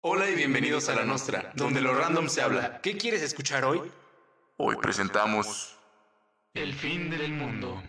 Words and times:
Hola 0.00 0.30
y 0.30 0.36
bienvenidos 0.36 0.88
a 0.88 0.94
La 0.94 1.04
Nostra, 1.04 1.52
donde 1.56 1.80
lo 1.80 1.92
random 1.92 2.28
se 2.28 2.40
habla. 2.40 2.80
¿Qué 2.80 2.96
quieres 2.96 3.20
escuchar 3.20 3.64
hoy? 3.64 3.80
Hoy 4.56 4.76
presentamos 4.80 5.76
El 6.54 6.72
fin 6.72 7.10
del 7.10 7.32
mundo. 7.32 7.82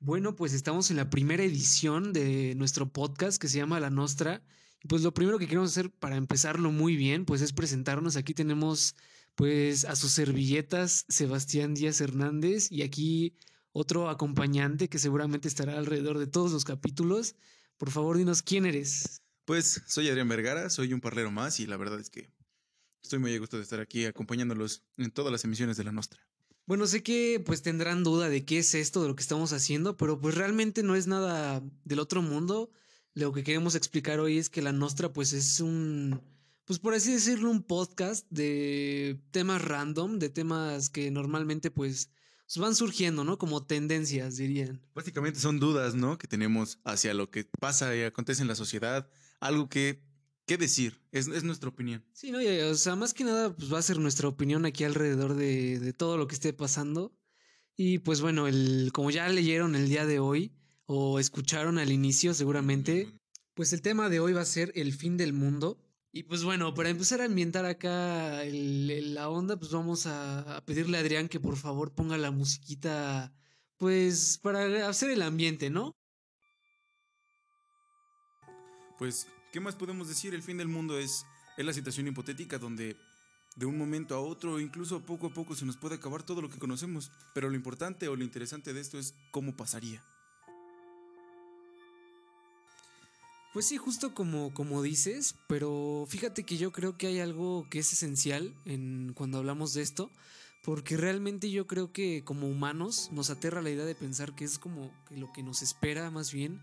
Bueno, 0.00 0.36
pues 0.36 0.52
estamos 0.52 0.90
en 0.90 0.98
la 0.98 1.08
primera 1.08 1.42
edición 1.42 2.12
de 2.12 2.54
nuestro 2.56 2.92
podcast 2.92 3.40
que 3.40 3.48
se 3.48 3.56
llama 3.56 3.80
La 3.80 3.88
Nostra. 3.88 4.42
Y 4.82 4.88
pues 4.88 5.02
lo 5.02 5.14
primero 5.14 5.38
que 5.38 5.46
queremos 5.46 5.70
hacer 5.70 5.90
para 5.90 6.16
empezarlo 6.16 6.70
muy 6.70 6.94
bien, 6.94 7.24
pues 7.24 7.40
es 7.40 7.54
presentarnos. 7.54 8.16
Aquí 8.16 8.34
tenemos 8.34 8.94
pues 9.34 9.86
a 9.86 9.96
sus 9.96 10.12
servilletas 10.12 11.06
Sebastián 11.08 11.72
Díaz 11.72 12.02
Hernández 12.02 12.70
y 12.70 12.82
aquí 12.82 13.34
otro 13.72 14.10
acompañante 14.10 14.90
que 14.90 14.98
seguramente 14.98 15.48
estará 15.48 15.78
alrededor 15.78 16.18
de 16.18 16.26
todos 16.26 16.52
los 16.52 16.66
capítulos. 16.66 17.34
Por 17.78 17.90
favor, 17.90 18.18
dinos 18.18 18.42
quién 18.42 18.66
eres. 18.66 19.23
Pues 19.44 19.82
soy 19.86 20.08
Adrián 20.08 20.28
Vergara, 20.28 20.70
soy 20.70 20.94
un 20.94 21.00
parlero 21.00 21.30
más 21.30 21.60
y 21.60 21.66
la 21.66 21.76
verdad 21.76 22.00
es 22.00 22.08
que 22.08 22.30
estoy 23.02 23.18
muy 23.18 23.34
a 23.34 23.38
gusto 23.38 23.58
de 23.58 23.62
estar 23.62 23.78
aquí 23.78 24.06
acompañándolos 24.06 24.84
en 24.96 25.10
todas 25.10 25.30
las 25.30 25.44
emisiones 25.44 25.76
de 25.76 25.84
La 25.84 25.92
Nostra. 25.92 26.20
Bueno, 26.66 26.86
sé 26.86 27.02
que 27.02 27.42
pues 27.44 27.60
tendrán 27.60 28.04
duda 28.04 28.30
de 28.30 28.46
qué 28.46 28.58
es 28.58 28.74
esto, 28.74 29.02
de 29.02 29.08
lo 29.08 29.16
que 29.16 29.22
estamos 29.22 29.52
haciendo, 29.52 29.98
pero 29.98 30.18
pues 30.18 30.34
realmente 30.34 30.82
no 30.82 30.94
es 30.96 31.06
nada 31.06 31.62
del 31.84 31.98
otro 31.98 32.22
mundo. 32.22 32.70
Lo 33.12 33.32
que 33.32 33.44
queremos 33.44 33.74
explicar 33.74 34.18
hoy 34.18 34.38
es 34.38 34.48
que 34.48 34.62
la 34.62 34.72
Nostra 34.72 35.12
pues 35.12 35.34
es 35.34 35.60
un, 35.60 36.22
pues 36.64 36.78
por 36.78 36.94
así 36.94 37.12
decirlo, 37.12 37.50
un 37.50 37.62
podcast 37.62 38.26
de 38.30 39.20
temas 39.30 39.60
random, 39.60 40.18
de 40.18 40.30
temas 40.30 40.88
que 40.88 41.10
normalmente 41.10 41.70
pues 41.70 42.10
van 42.56 42.74
surgiendo, 42.74 43.24
¿no? 43.24 43.38
Como 43.38 43.66
tendencias, 43.66 44.36
dirían. 44.36 44.80
Básicamente 44.94 45.40
son 45.40 45.60
dudas, 45.60 45.94
¿no? 45.94 46.18
Que 46.18 46.28
tenemos 46.28 46.78
hacia 46.84 47.14
lo 47.14 47.30
que 47.30 47.44
pasa 47.60 47.94
y 47.96 48.02
acontece 48.02 48.42
en 48.42 48.48
la 48.48 48.54
sociedad, 48.54 49.08
algo 49.40 49.68
que, 49.68 50.02
¿qué 50.46 50.56
decir? 50.56 51.00
Es, 51.12 51.26
es 51.28 51.44
nuestra 51.44 51.68
opinión. 51.68 52.04
Sí, 52.12 52.30
no, 52.30 52.40
y, 52.40 52.46
o 52.60 52.74
sea, 52.74 52.96
más 52.96 53.14
que 53.14 53.24
nada, 53.24 53.54
pues 53.54 53.72
va 53.72 53.78
a 53.78 53.82
ser 53.82 53.98
nuestra 53.98 54.28
opinión 54.28 54.66
aquí 54.66 54.84
alrededor 54.84 55.34
de, 55.34 55.78
de 55.78 55.92
todo 55.92 56.16
lo 56.16 56.28
que 56.28 56.34
esté 56.34 56.52
pasando. 56.52 57.16
Y 57.76 57.98
pues 57.98 58.20
bueno, 58.20 58.46
el, 58.46 58.90
como 58.92 59.10
ya 59.10 59.28
leyeron 59.28 59.74
el 59.74 59.88
día 59.88 60.06
de 60.06 60.20
hoy, 60.20 60.54
o 60.86 61.18
escucharon 61.18 61.78
al 61.78 61.90
inicio 61.90 62.34
seguramente, 62.34 63.08
pues 63.54 63.72
el 63.72 63.82
tema 63.82 64.08
de 64.08 64.20
hoy 64.20 64.32
va 64.32 64.42
a 64.42 64.46
ser 64.46 64.72
el 64.74 64.92
fin 64.92 65.16
del 65.16 65.32
mundo. 65.32 65.78
Y 66.16 66.22
pues 66.22 66.44
bueno, 66.44 66.72
para 66.74 66.90
empezar 66.90 67.20
a 67.20 67.24
ambientar 67.24 67.64
acá 67.66 68.44
la 68.44 69.28
onda, 69.28 69.56
pues 69.56 69.72
vamos 69.72 70.06
a, 70.06 70.58
a 70.58 70.64
pedirle 70.64 70.96
a 70.96 71.00
Adrián 71.00 71.28
que 71.28 71.40
por 71.40 71.56
favor 71.56 71.92
ponga 71.92 72.16
la 72.16 72.30
musiquita, 72.30 73.34
pues 73.78 74.38
para 74.38 74.88
hacer 74.88 75.10
el 75.10 75.22
ambiente, 75.22 75.70
¿no? 75.70 75.96
Pues, 78.96 79.26
¿qué 79.52 79.58
más 79.58 79.74
podemos 79.74 80.06
decir? 80.06 80.34
El 80.34 80.44
fin 80.44 80.56
del 80.56 80.68
mundo 80.68 81.00
es, 81.00 81.26
es 81.56 81.66
la 81.66 81.72
situación 81.72 82.06
hipotética 82.06 82.58
donde 82.58 82.96
de 83.56 83.66
un 83.66 83.76
momento 83.76 84.14
a 84.14 84.20
otro, 84.20 84.60
incluso 84.60 85.04
poco 85.04 85.26
a 85.26 85.34
poco, 85.34 85.56
se 85.56 85.66
nos 85.66 85.76
puede 85.76 85.96
acabar 85.96 86.22
todo 86.22 86.40
lo 86.40 86.48
que 86.48 86.60
conocemos. 86.60 87.10
Pero 87.34 87.48
lo 87.48 87.56
importante 87.56 88.06
o 88.06 88.14
lo 88.14 88.22
interesante 88.22 88.72
de 88.72 88.80
esto 88.80 89.00
es 89.00 89.14
cómo 89.32 89.56
pasaría. 89.56 90.00
Pues 93.54 93.66
sí, 93.66 93.76
justo 93.76 94.14
como, 94.14 94.52
como 94.52 94.82
dices, 94.82 95.36
pero 95.46 96.06
fíjate 96.08 96.42
que 96.42 96.56
yo 96.56 96.72
creo 96.72 96.98
que 96.98 97.06
hay 97.06 97.20
algo 97.20 97.68
que 97.70 97.78
es 97.78 97.92
esencial 97.92 98.52
en 98.64 99.12
cuando 99.14 99.38
hablamos 99.38 99.74
de 99.74 99.82
esto, 99.82 100.10
porque 100.64 100.96
realmente 100.96 101.48
yo 101.48 101.68
creo 101.68 101.92
que 101.92 102.24
como 102.24 102.48
humanos 102.48 103.10
nos 103.12 103.30
aterra 103.30 103.62
la 103.62 103.70
idea 103.70 103.84
de 103.84 103.94
pensar 103.94 104.34
que 104.34 104.44
es 104.44 104.58
como 104.58 104.90
lo 105.10 105.32
que 105.32 105.44
nos 105.44 105.62
espera 105.62 106.10
más 106.10 106.32
bien, 106.32 106.60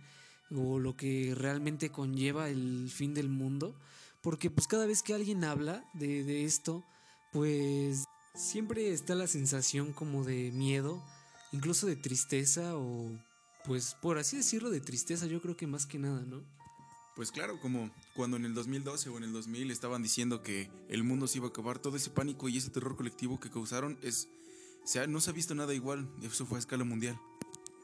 o 0.53 0.79
lo 0.79 0.97
que 0.97 1.33
realmente 1.33 1.91
conlleva 1.91 2.49
el 2.49 2.89
fin 2.93 3.13
del 3.13 3.29
mundo, 3.29 3.73
porque 4.21 4.49
pues 4.49 4.67
cada 4.67 4.85
vez 4.85 5.01
que 5.01 5.13
alguien 5.13 5.45
habla 5.45 5.89
de, 5.93 6.25
de 6.25 6.43
esto, 6.43 6.83
pues 7.31 8.03
siempre 8.35 8.91
está 8.91 9.15
la 9.15 9.27
sensación 9.27 9.93
como 9.93 10.25
de 10.25 10.51
miedo, 10.51 11.01
incluso 11.53 11.87
de 11.87 11.95
tristeza 11.95 12.75
o 12.75 13.09
pues 13.63 13.95
por 14.01 14.17
así 14.17 14.35
decirlo 14.35 14.69
de 14.71 14.81
tristeza, 14.81 15.25
yo 15.25 15.41
creo 15.41 15.55
que 15.55 15.67
más 15.67 15.85
que 15.85 15.97
nada, 15.97 16.25
¿no? 16.25 16.43
Pues 17.15 17.31
claro, 17.31 17.59
como 17.59 17.91
cuando 18.15 18.37
en 18.37 18.45
el 18.45 18.53
2012 18.53 19.09
o 19.09 19.17
en 19.17 19.23
el 19.25 19.33
2000 19.33 19.69
estaban 19.71 20.01
diciendo 20.01 20.41
que 20.43 20.69
el 20.89 21.03
mundo 21.03 21.27
se 21.27 21.37
iba 21.39 21.47
a 21.47 21.49
acabar, 21.49 21.79
todo 21.79 21.97
ese 21.97 22.09
pánico 22.09 22.47
y 22.49 22.57
ese 22.57 22.69
terror 22.69 22.95
colectivo 22.95 23.39
que 23.39 23.49
causaron 23.49 23.97
es... 24.01 24.27
Se 24.85 24.99
ha- 24.99 25.07
no 25.07 25.19
se 25.21 25.29
ha 25.29 25.33
visto 25.33 25.53
nada 25.53 25.73
igual, 25.75 26.09
eso 26.23 26.45
fue 26.45 26.57
a 26.57 26.59
escala 26.59 26.83
mundial. 26.83 27.19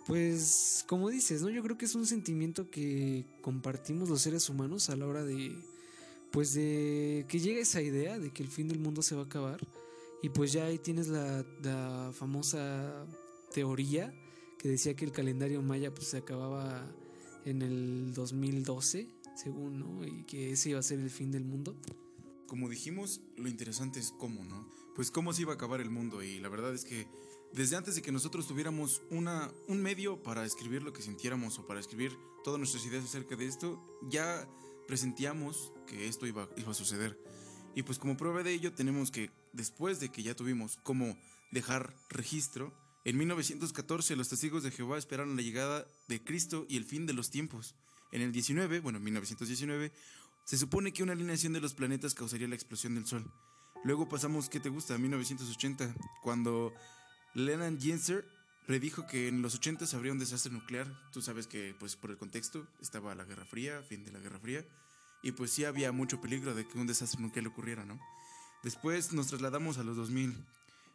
Pues, 0.07 0.85
como 0.87 1.09
dices, 1.09 1.41
¿no? 1.41 1.49
Yo 1.49 1.61
creo 1.61 1.77
que 1.77 1.85
es 1.85 1.93
un 1.95 2.05
sentimiento 2.07 2.69
que 2.69 3.25
compartimos 3.41 4.07
los 4.09 4.21
seres 4.21 4.49
humanos 4.49 4.89
a 4.89 4.95
la 4.95 5.05
hora 5.05 5.23
de, 5.25 5.53
pues, 6.31 6.53
de 6.53 7.25
que 7.27 7.39
llega 7.39 7.59
esa 7.59 7.81
idea 7.81 8.17
de 8.17 8.31
que 8.31 8.41
el 8.41 8.49
fin 8.49 8.69
del 8.69 8.79
mundo 8.79 9.01
se 9.01 9.15
va 9.15 9.23
a 9.23 9.25
acabar. 9.25 9.59
Y 10.23 10.29
pues 10.29 10.51
ya 10.53 10.63
ahí 10.65 10.79
tienes 10.79 11.09
la, 11.09 11.45
la 11.61 12.11
famosa 12.13 13.05
teoría 13.53 14.11
que 14.57 14.69
decía 14.69 14.95
que 14.95 15.05
el 15.05 15.11
calendario 15.11 15.61
maya 15.61 15.93
pues 15.93 16.07
se 16.07 16.17
acababa 16.17 16.83
en 17.45 17.61
el 17.61 18.13
2012, 18.15 19.07
según, 19.37 19.79
¿no? 19.79 20.05
Y 20.05 20.23
que 20.23 20.51
ese 20.51 20.71
iba 20.71 20.79
a 20.79 20.83
ser 20.83 20.99
el 20.99 21.09
fin 21.09 21.31
del 21.31 21.45
mundo. 21.45 21.75
Como 22.47 22.69
dijimos, 22.69 23.21
lo 23.37 23.47
interesante 23.47 23.99
es 23.99 24.11
cómo, 24.11 24.43
¿no? 24.43 24.67
Pues 24.95 25.11
cómo 25.11 25.33
se 25.33 25.43
iba 25.43 25.51
a 25.51 25.55
acabar 25.55 25.81
el 25.81 25.89
mundo 25.89 26.23
y 26.23 26.39
la 26.39 26.49
verdad 26.49 26.73
es 26.73 26.83
que 26.83 27.07
desde 27.53 27.75
antes 27.75 27.95
de 27.95 28.01
que 28.01 28.11
nosotros 28.11 28.47
tuviéramos 28.47 29.01
una, 29.09 29.51
un 29.67 29.81
medio 29.81 30.21
para 30.21 30.45
escribir 30.45 30.81
lo 30.81 30.93
que 30.93 31.01
sintiéramos 31.01 31.59
o 31.59 31.67
para 31.67 31.79
escribir 31.79 32.17
todas 32.43 32.59
nuestras 32.59 32.85
ideas 32.85 33.05
acerca 33.05 33.35
de 33.35 33.45
esto, 33.45 33.81
ya 34.09 34.47
presentíamos 34.87 35.71
que 35.85 36.07
esto 36.07 36.25
iba, 36.25 36.49
iba 36.57 36.71
a 36.71 36.75
suceder. 36.75 37.19
Y 37.75 37.83
pues 37.83 37.99
como 37.99 38.17
prueba 38.17 38.43
de 38.43 38.53
ello 38.53 38.73
tenemos 38.73 39.11
que 39.11 39.29
después 39.53 39.99
de 39.99 40.09
que 40.09 40.23
ya 40.23 40.35
tuvimos 40.35 40.77
cómo 40.83 41.17
dejar 41.51 41.93
registro, 42.09 42.73
en 43.05 43.17
1914 43.17 44.15
los 44.15 44.29
testigos 44.29 44.63
de 44.63 44.71
Jehová 44.71 44.97
esperaron 44.97 45.35
la 45.35 45.41
llegada 45.41 45.87
de 46.07 46.23
Cristo 46.23 46.65
y 46.67 46.77
el 46.77 46.85
fin 46.85 47.05
de 47.05 47.13
los 47.13 47.29
tiempos. 47.29 47.75
En 48.11 48.21
el 48.21 48.31
19, 48.31 48.79
bueno, 48.79 48.99
1919, 48.99 49.91
se 50.43 50.57
supone 50.57 50.93
que 50.93 51.03
una 51.03 51.13
alineación 51.13 51.53
de 51.53 51.61
los 51.61 51.73
planetas 51.73 52.13
causaría 52.13 52.47
la 52.47 52.55
explosión 52.55 52.95
del 52.95 53.05
Sol. 53.05 53.29
Luego 53.83 54.07
pasamos, 54.09 54.49
¿qué 54.49 54.59
te 54.59 54.69
gusta? 54.69 54.95
A 54.95 54.97
1980, 54.97 55.93
cuando 56.23 56.73
Leland 57.33 57.81
Genser 57.81 58.25
predijo 58.67 59.07
que 59.07 59.29
en 59.29 59.41
los 59.41 59.55
80 59.55 59.85
habría 59.95 60.11
un 60.11 60.19
desastre 60.19 60.51
nuclear. 60.51 60.87
Tú 61.11 61.21
sabes 61.21 61.47
que, 61.47 61.73
pues 61.79 61.95
por 61.95 62.11
el 62.11 62.17
contexto, 62.17 62.67
estaba 62.81 63.15
la 63.15 63.23
Guerra 63.23 63.45
Fría, 63.45 63.81
fin 63.81 64.03
de 64.03 64.11
la 64.11 64.19
Guerra 64.19 64.39
Fría, 64.39 64.65
y 65.23 65.31
pues 65.31 65.51
sí 65.51 65.63
había 65.63 65.91
mucho 65.93 66.19
peligro 66.19 66.53
de 66.53 66.67
que 66.67 66.77
un 66.77 66.85
desastre 66.85 67.21
nuclear 67.21 67.47
ocurriera, 67.47 67.85
¿no? 67.85 67.97
Después 68.63 69.13
nos 69.13 69.27
trasladamos 69.27 69.77
a 69.77 69.83
los 69.83 69.95
2000. 69.95 70.35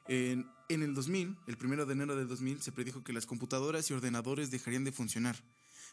En, 0.09 0.47
el 0.69 0.95
2000, 0.95 1.39
el 1.47 1.57
primero 1.57 1.87
de 1.87 1.95
enero 1.95 2.15
del 2.15 2.29
2000, 2.29 2.61
se 2.61 2.73
predijo 2.73 3.03
que 3.03 3.15
las 3.15 3.25
computadoras 3.25 3.91
y 3.91 3.95
ordenadores 3.95 4.51
dejarían 4.51 4.85
de 4.85 4.93
funcionar, 4.93 5.37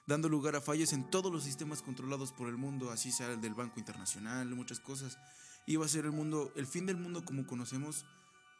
dando 0.10 0.28
lugar 0.28 0.56
a 0.56 0.62
fallos 0.62 0.92
en 0.92 1.04
todos 1.10 1.32
los 1.32 1.44
sistemas 1.44 1.84
controlados 1.84 2.32
por 2.34 2.50
el 2.50 2.58
mundo, 2.58 2.90
así 2.90 3.12
sea 3.12 3.32
el 3.32 3.42
del 3.42 3.54
Banco 3.54 3.80
Internacional, 3.80 4.54
muchas 4.56 4.80
cosas. 4.80 5.20
Iba 5.68 5.86
a 5.86 5.88
ser 5.88 6.06
el 6.06 6.12
mundo, 6.12 6.52
el 6.56 6.66
fin 6.66 6.88
del 6.88 6.98
mundo 6.98 7.24
como 7.24 7.46
conocemos, 7.46 8.06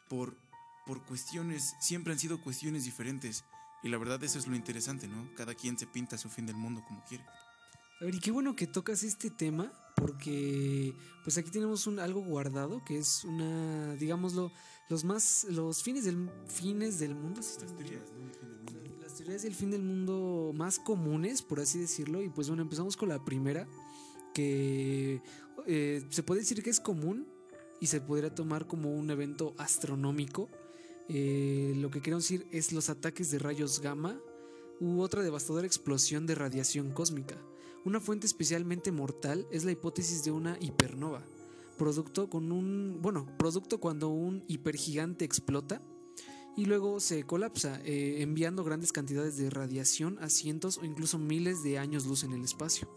por, 0.08 0.38
por 0.86 1.04
cuestiones, 1.06 1.74
siempre 1.82 2.14
han 2.14 2.20
sido 2.20 2.40
cuestiones 2.40 2.86
diferentes. 2.86 3.44
Y 3.82 3.90
la 3.90 3.98
verdad 3.98 4.24
eso 4.24 4.38
es 4.38 4.46
lo 4.46 4.56
interesante, 4.56 5.08
¿no? 5.08 5.34
Cada 5.36 5.56
quien 5.56 5.78
se 5.78 5.88
pinta 5.88 6.20
su 6.20 6.30
fin 6.30 6.46
del 6.46 6.56
mundo 6.56 6.84
como 6.88 7.04
quiere. 7.06 7.26
A 8.00 8.06
ver, 8.06 8.14
y 8.14 8.20
qué 8.20 8.30
bueno 8.30 8.56
que 8.56 8.68
tocas 8.68 9.02
este 9.02 9.32
tema, 9.32 9.74
porque 9.96 10.94
pues 11.24 11.40
aquí 11.40 11.50
tenemos 11.50 11.88
un 11.88 12.00
algo 12.00 12.22
guardado 12.22 12.84
que 12.86 13.00
es 13.00 13.24
una, 13.24 13.96
digámoslo, 13.96 14.52
los 14.88 15.04
más, 15.04 15.46
los 15.50 15.82
fines 15.82 16.06
del 16.06 16.30
fines 16.46 17.00
del 17.00 17.16
mundo. 17.16 17.42
¿sí 17.42 17.58
están 17.58 17.76
bien? 17.78 18.04
Las 18.99 18.99
teorías 19.20 19.44
del 19.44 19.54
fin 19.54 19.70
del 19.70 19.84
mundo 19.84 20.54
más 20.56 20.80
comunes, 20.80 21.42
por 21.42 21.60
así 21.60 21.78
decirlo, 21.78 22.22
y 22.22 22.30
pues 22.30 22.48
bueno, 22.48 22.64
empezamos 22.64 22.96
con 22.96 23.10
la 23.10 23.26
primera, 23.26 23.68
que 24.34 25.22
eh, 25.68 26.06
se 26.10 26.24
puede 26.24 26.40
decir 26.40 26.64
que 26.64 26.70
es 26.70 26.80
común 26.80 27.28
y 27.82 27.88
se 27.88 28.00
podría 28.00 28.34
tomar 28.34 28.66
como 28.66 28.96
un 28.96 29.12
evento 29.12 29.56
astronómico. 29.58 30.48
Eh, 31.10 31.74
lo 31.76 31.92
que 31.92 32.00
quiero 32.00 32.20
decir 32.20 32.48
es 32.52 32.72
los 32.72 32.90
ataques 32.90 33.30
de 33.30 33.40
rayos 33.40 33.82
gamma 33.82 34.18
u 34.80 35.02
otra 35.02 35.22
devastadora 35.22 35.68
explosión 35.68 36.26
de 36.26 36.36
radiación 36.36 36.92
cósmica. 36.92 37.36
Una 37.84 38.00
fuente 38.00 38.26
especialmente 38.26 38.94
mortal 38.94 39.46
es 39.52 39.66
la 39.66 39.72
hipótesis 39.74 40.24
de 40.24 40.32
una 40.32 40.58
hipernova, 40.62 41.26
producto 41.78 42.30
con 42.30 42.54
un, 42.54 43.00
bueno, 43.02 43.28
producto 43.38 43.82
cuando 43.82 44.08
un 44.08 44.46
hipergigante 44.48 45.26
explota 45.26 45.82
y 46.60 46.66
luego 46.66 47.00
se 47.00 47.24
colapsa, 47.24 47.80
eh, 47.86 48.18
enviando 48.20 48.66
grandes 48.66 48.92
cantidades 48.92 49.38
de 49.38 49.50
radiación 49.50 50.18
a 50.20 50.30
cientos 50.30 50.78
o 50.78 50.84
incluso 50.84 51.18
miles 51.18 51.64
de 51.64 51.78
años 51.78 52.06
luz 52.06 52.26
en 52.26 52.34
el 52.34 52.44
espacio. 52.44 52.94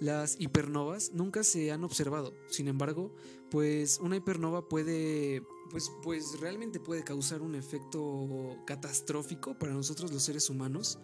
Las 0.00 0.40
hipernovas 0.40 1.12
nunca 1.12 1.44
se 1.44 1.70
han 1.70 1.84
observado, 1.84 2.34
sin 2.48 2.66
embargo, 2.66 3.14
pues 3.48 4.00
una 4.02 4.16
hipernova 4.16 4.68
puede, 4.68 5.44
pues, 5.70 5.88
pues 6.02 6.40
realmente 6.40 6.80
puede 6.80 7.04
causar 7.04 7.42
un 7.42 7.54
efecto 7.54 8.56
catastrófico 8.66 9.56
para 9.56 9.72
nosotros 9.72 10.12
los 10.12 10.24
seres 10.24 10.50
humanos. 10.50 10.98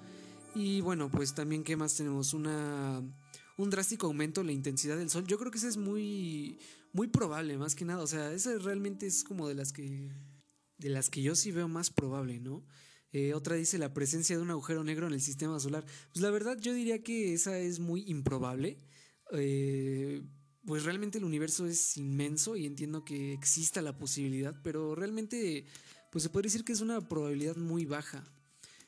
Y 0.57 0.81
bueno, 0.81 1.09
pues 1.09 1.37
también, 1.37 1.63
¿qué 1.63 1.77
más 1.77 1.97
tenemos? 1.97 2.35
Una, 2.35 3.01
un 3.57 3.71
drástico 3.71 4.09
aumento 4.09 4.41
en 4.41 4.49
la 4.49 4.53
intensidad 4.53 4.97
del 4.97 5.09
sol. 5.09 5.25
Yo 5.25 5.39
creo 5.39 5.53
que 5.53 5.59
eso 5.59 5.69
es 5.69 5.77
muy, 5.77 6.59
muy 6.93 7.07
probable, 7.07 7.57
más 7.59 7.77
que 7.77 7.85
nada. 7.85 8.03
O 8.03 8.09
sea, 8.09 8.33
esa 8.33 8.59
realmente 8.59 9.07
es 9.07 9.23
como 9.23 9.47
de 9.47 9.55
las 9.55 9.73
que, 9.73 10.11
de 10.83 10.91
las 10.91 11.11
que 11.11 11.23
yo 11.23 11.35
sí 11.35 11.53
veo 11.53 11.69
más 11.69 11.91
probable, 11.91 12.41
¿no? 12.41 12.65
Eh, 13.13 13.35
otra 13.35 13.57
dice 13.57 13.79
la 13.79 13.93
presencia 13.93 14.37
de 14.37 14.43
un 14.43 14.51
agujero 14.51 14.85
negro 14.85 15.07
en 15.07 15.13
el 15.13 15.21
sistema 15.21 15.61
solar. 15.61 15.85
Pues 16.13 16.23
la 16.23 16.31
verdad 16.31 16.59
yo 16.59 16.73
diría 16.73 17.03
que 17.03 17.35
esa 17.35 17.59
es 17.59 17.79
muy 17.79 18.05
improbable. 18.07 18.79
Eh, 19.33 20.23
pues 20.65 20.85
realmente 20.85 21.19
el 21.19 21.25
universo 21.25 21.67
es 21.67 21.97
inmenso 21.97 22.57
y 22.57 22.67
entiendo 22.67 23.05
que 23.05 23.33
exista 23.33 23.83
la 23.83 23.97
posibilidad, 23.97 24.55
pero 24.63 24.95
realmente 24.95 25.67
pues 26.11 26.25
se 26.25 26.31
puede 26.31 26.45
decir 26.45 26.65
que 26.65 26.73
es 26.73 26.81
una 26.81 27.01
probabilidad 27.01 27.57
muy 27.57 27.85
baja. 27.85 28.25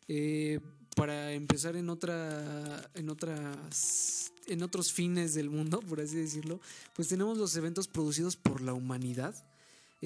Eh, 0.08 0.60
para 0.94 1.32
empezar 1.32 1.76
en 1.76 1.88
otra 1.88 2.90
en 2.94 3.10
en 4.46 4.62
otros 4.62 4.92
fines 4.92 5.34
del 5.34 5.48
mundo 5.48 5.80
por 5.88 6.00
así 6.00 6.16
decirlo 6.16 6.60
pues 6.94 7.08
tenemos 7.08 7.38
los 7.38 7.56
eventos 7.56 7.88
producidos 7.88 8.36
por 8.36 8.60
la 8.60 8.74
humanidad 8.74 9.34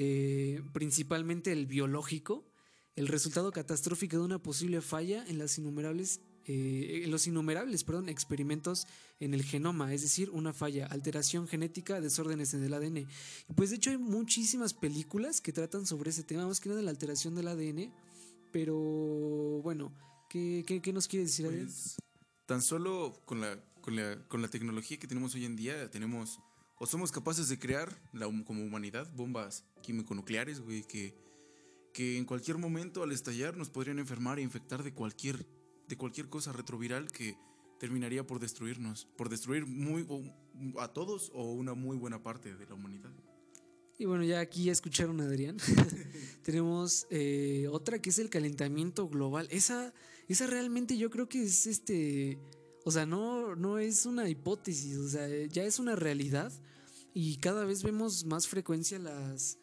eh, 0.01 0.63
principalmente 0.73 1.51
el 1.51 1.67
biológico 1.67 2.47
el 2.95 3.09
resultado 3.09 3.51
catastrófico 3.51 4.17
de 4.17 4.23
una 4.23 4.41
posible 4.41 4.81
falla 4.81 5.25
en 5.27 5.39
las 5.39 5.59
innumerables 5.59 6.21
eh, 6.45 7.05
los 7.09 7.27
innumerables 7.27 7.83
perdón, 7.83 8.09
experimentos 8.09 8.87
en 9.19 9.35
el 9.35 9.43
genoma, 9.43 9.93
es 9.93 10.03
decir, 10.03 10.31
una 10.31 10.53
falla, 10.53 10.87
alteración 10.87 11.49
genética, 11.49 12.01
desórdenes 12.01 12.55
en 12.55 12.63
el 12.63 12.75
ADN. 12.75 13.09
Pues 13.57 13.71
de 13.71 13.77
hecho 13.77 13.91
hay 13.91 13.99
muchísimas 13.99 14.73
películas 14.73 15.41
que 15.41 15.53
tratan 15.53 15.85
sobre 15.85 16.11
ese 16.11 16.23
tema, 16.23 16.47
más 16.47 16.61
que 16.61 16.69
nada 16.69 16.81
la 16.81 16.91
alteración 16.91 17.35
del 17.35 17.49
ADN, 17.49 17.93
pero 18.53 18.77
bueno, 18.77 19.93
¿qué, 20.31 20.81
nos 20.95 21.09
quiere 21.09 21.27
decir? 21.27 21.47
Pues, 21.49 21.97
tan 22.47 22.63
solo 22.63 23.21
con 23.25 23.41
la, 23.41 23.61
con, 23.81 23.97
la, 23.97 24.17
con 24.29 24.43
la 24.43 24.49
tecnología 24.49 24.97
que 24.97 25.09
tenemos 25.09 25.35
hoy 25.35 25.45
en 25.45 25.57
día, 25.57 25.91
tenemos 25.91 26.39
o 26.79 26.87
somos 26.87 27.11
capaces 27.13 27.49
de 27.49 27.59
crear 27.59 28.01
la, 28.13 28.27
como 28.45 28.63
humanidad 28.65 29.11
bombas 29.15 29.65
químico-nucleares, 29.83 30.61
güey, 30.61 30.83
que, 30.85 31.15
que 31.93 32.17
en 32.19 32.25
cualquier 32.25 32.59
momento 32.59 33.03
al 33.03 33.13
estallar 33.13 33.57
nos 33.57 33.71
podrían 33.71 33.99
enfermar 33.99 34.39
e 34.39 34.43
infectar 34.43 34.83
de 34.83 34.93
cualquier, 34.95 35.47
de 35.89 35.97
cualquier 35.97 36.29
cosa 36.29 36.53
retroviral 36.53 37.11
que 37.11 37.37
terminaría 37.81 38.27
por 38.27 38.41
destruirnos, 38.41 39.07
por 39.17 39.29
destruir 39.29 39.67
muy, 39.67 40.05
o- 40.09 40.81
a 40.81 40.89
todos 40.93 41.31
o 41.35 41.53
una 41.53 41.75
muy 41.75 41.97
buena 41.97 42.23
parte 42.23 42.55
de 42.55 42.67
la 42.67 42.75
humanidad. 42.75 43.11
Y 44.01 44.05
bueno, 44.05 44.23
ya 44.23 44.39
aquí 44.39 44.65
ya 44.65 44.73
escucharon 44.73 45.21
a 45.21 45.25
Adrián. 45.25 45.57
Tenemos 46.43 47.07
eh, 47.11 47.67
otra 47.71 48.01
que 48.01 48.11
es 48.11 48.19
el 48.21 48.31
calentamiento 48.31 49.09
global. 49.09 49.49
Esa, 49.51 49.93
esa 50.29 50.47
realmente 50.47 50.97
yo 50.97 51.11
creo 51.11 51.29
que 51.29 51.43
es 51.43 51.67
este. 51.67 52.39
O 52.89 52.91
sea, 52.91 53.05
no, 53.05 53.55
no 53.55 53.77
es 53.79 54.07
una 54.07 54.31
hipótesis, 54.31 54.97
o 54.97 55.07
sea, 55.11 55.29
ya 55.49 55.63
es 55.65 55.79
una 55.79 55.95
realidad. 55.95 56.51
Y 57.13 57.37
cada 57.37 57.67
vez 57.67 57.83
vemos 57.83 58.25
más 58.25 58.49
frecuencia 58.49 58.99
las. 58.99 59.59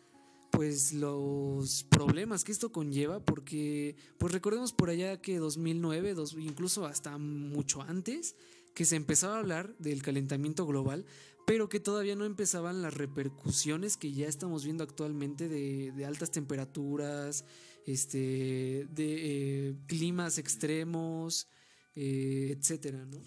Pues 0.51 0.93
los 0.93 1.83
problemas 1.85 2.43
que 2.43 2.51
esto 2.51 2.71
conlleva, 2.71 3.19
porque, 3.25 3.95
pues 4.19 4.31
recordemos 4.31 4.73
por 4.73 4.91
allá 4.91 5.19
que 5.19 5.39
2009, 5.39 6.13
dos- 6.13 6.35
incluso 6.37 6.85
hasta 6.85 7.17
mucho 7.17 7.81
antes, 7.81 8.35
que 8.75 8.85
se 8.85 8.95
empezaba 8.95 9.37
a 9.37 9.39
hablar 9.39 9.75
del 9.79 10.03
calentamiento 10.03 10.67
global, 10.67 11.03
pero 11.47 11.67
que 11.67 11.79
todavía 11.79 12.15
no 12.15 12.25
empezaban 12.25 12.83
las 12.83 12.93
repercusiones 12.93 13.97
que 13.97 14.11
ya 14.13 14.27
estamos 14.27 14.63
viendo 14.65 14.83
actualmente 14.83 15.49
de, 15.49 15.91
de 15.93 16.05
altas 16.05 16.29
temperaturas, 16.29 17.43
este, 17.87 18.87
de 18.91 19.69
eh, 19.69 19.75
climas 19.87 20.37
extremos, 20.37 21.47
eh, 21.95 22.55
etcétera, 22.57 23.05
¿no? 23.05 23.21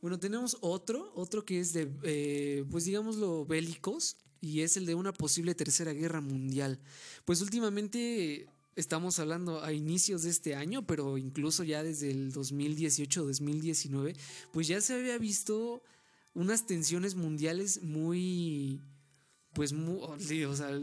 Bueno, 0.00 0.18
tenemos 0.18 0.56
otro, 0.60 1.12
otro 1.14 1.44
que 1.44 1.60
es 1.60 1.72
de, 1.72 1.90
eh, 2.04 2.64
pues 2.70 2.84
digámoslo, 2.86 3.44
bélicos, 3.44 4.16
y 4.40 4.62
es 4.62 4.76
el 4.76 4.86
de 4.86 4.94
una 4.94 5.12
posible 5.12 5.54
tercera 5.54 5.92
guerra 5.92 6.20
mundial. 6.20 6.80
Pues 7.26 7.42
últimamente 7.42 8.48
estamos 8.76 9.18
hablando 9.18 9.62
a 9.62 9.72
inicios 9.72 10.22
de 10.22 10.30
este 10.30 10.54
año, 10.54 10.86
pero 10.86 11.18
incluso 11.18 11.64
ya 11.64 11.82
desde 11.82 12.10
el 12.10 12.32
2018-2019, 12.32 14.16
pues 14.52 14.66
ya 14.66 14.80
se 14.80 14.94
había 14.94 15.18
visto 15.18 15.82
unas 16.32 16.66
tensiones 16.66 17.14
mundiales 17.14 17.82
muy, 17.82 18.80
pues, 19.52 19.72
muy, 19.72 20.00
o 20.44 20.56
sea, 20.56 20.80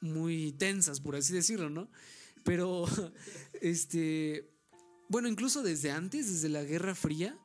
muy 0.00 0.52
tensas, 0.52 1.00
por 1.00 1.16
así 1.16 1.32
decirlo, 1.32 1.70
¿no? 1.70 1.88
Pero, 2.44 2.84
este, 3.62 4.53
bueno, 5.14 5.28
incluso 5.28 5.62
desde 5.62 5.92
antes, 5.92 6.26
desde 6.26 6.48
la 6.48 6.64
Guerra 6.64 6.96
Fría, 6.96 7.38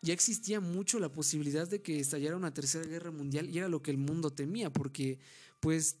ya 0.00 0.14
existía 0.14 0.60
mucho 0.60 1.00
la 1.00 1.10
posibilidad 1.10 1.66
de 1.66 1.82
que 1.82 1.98
estallara 1.98 2.36
una 2.36 2.54
tercera 2.54 2.86
guerra 2.86 3.10
mundial 3.10 3.50
y 3.50 3.58
era 3.58 3.68
lo 3.68 3.82
que 3.82 3.90
el 3.90 3.98
mundo 3.98 4.30
temía, 4.30 4.72
porque, 4.72 5.18
pues, 5.58 5.96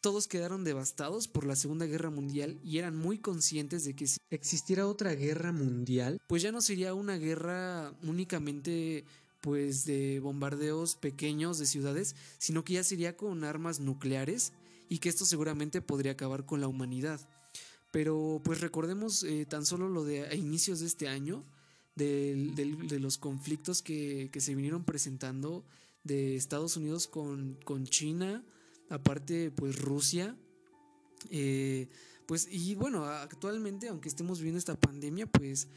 todos 0.00 0.26
quedaron 0.26 0.64
devastados 0.64 1.28
por 1.28 1.44
la 1.44 1.54
Segunda 1.54 1.84
Guerra 1.84 2.08
Mundial 2.08 2.58
y 2.64 2.78
eran 2.78 2.96
muy 2.96 3.18
conscientes 3.18 3.84
de 3.84 3.94
que 3.94 4.06
si 4.06 4.16
existiera 4.30 4.86
otra 4.86 5.14
guerra 5.14 5.52
mundial, 5.52 6.18
pues 6.28 6.40
ya 6.40 6.50
no 6.50 6.62
sería 6.62 6.94
una 6.94 7.18
guerra 7.18 7.92
únicamente 8.02 9.04
pues 9.42 9.84
de 9.84 10.18
bombardeos 10.20 10.96
pequeños 10.96 11.58
de 11.58 11.66
ciudades, 11.66 12.16
sino 12.38 12.64
que 12.64 12.72
ya 12.72 12.84
sería 12.84 13.18
con 13.18 13.44
armas 13.44 13.80
nucleares 13.80 14.54
y 14.88 14.96
que 14.96 15.10
esto 15.10 15.26
seguramente 15.26 15.82
podría 15.82 16.12
acabar 16.12 16.46
con 16.46 16.62
la 16.62 16.68
humanidad. 16.68 17.20
Pero 17.94 18.40
pues 18.42 18.60
recordemos 18.60 19.22
eh, 19.22 19.46
tan 19.46 19.64
solo 19.64 19.88
lo 19.88 20.04
de 20.04 20.26
a 20.26 20.34
inicios 20.34 20.80
de 20.80 20.86
este 20.86 21.06
año, 21.06 21.44
de 21.94 22.98
los 22.98 23.18
conflictos 23.18 23.82
que, 23.82 24.30
que 24.32 24.40
se 24.40 24.56
vinieron 24.56 24.82
presentando 24.82 25.64
de 26.02 26.34
Estados 26.34 26.76
Unidos 26.76 27.06
con, 27.06 27.56
con 27.64 27.86
China, 27.86 28.44
aparte 28.88 29.52
pues 29.52 29.78
Rusia, 29.80 30.36
eh, 31.30 31.86
pues 32.26 32.48
y 32.50 32.74
bueno, 32.74 33.04
actualmente 33.04 33.86
aunque 33.86 34.08
estemos 34.08 34.38
viviendo 34.40 34.58
esta 34.58 34.74
pandemia, 34.74 35.26
pues 35.28 35.68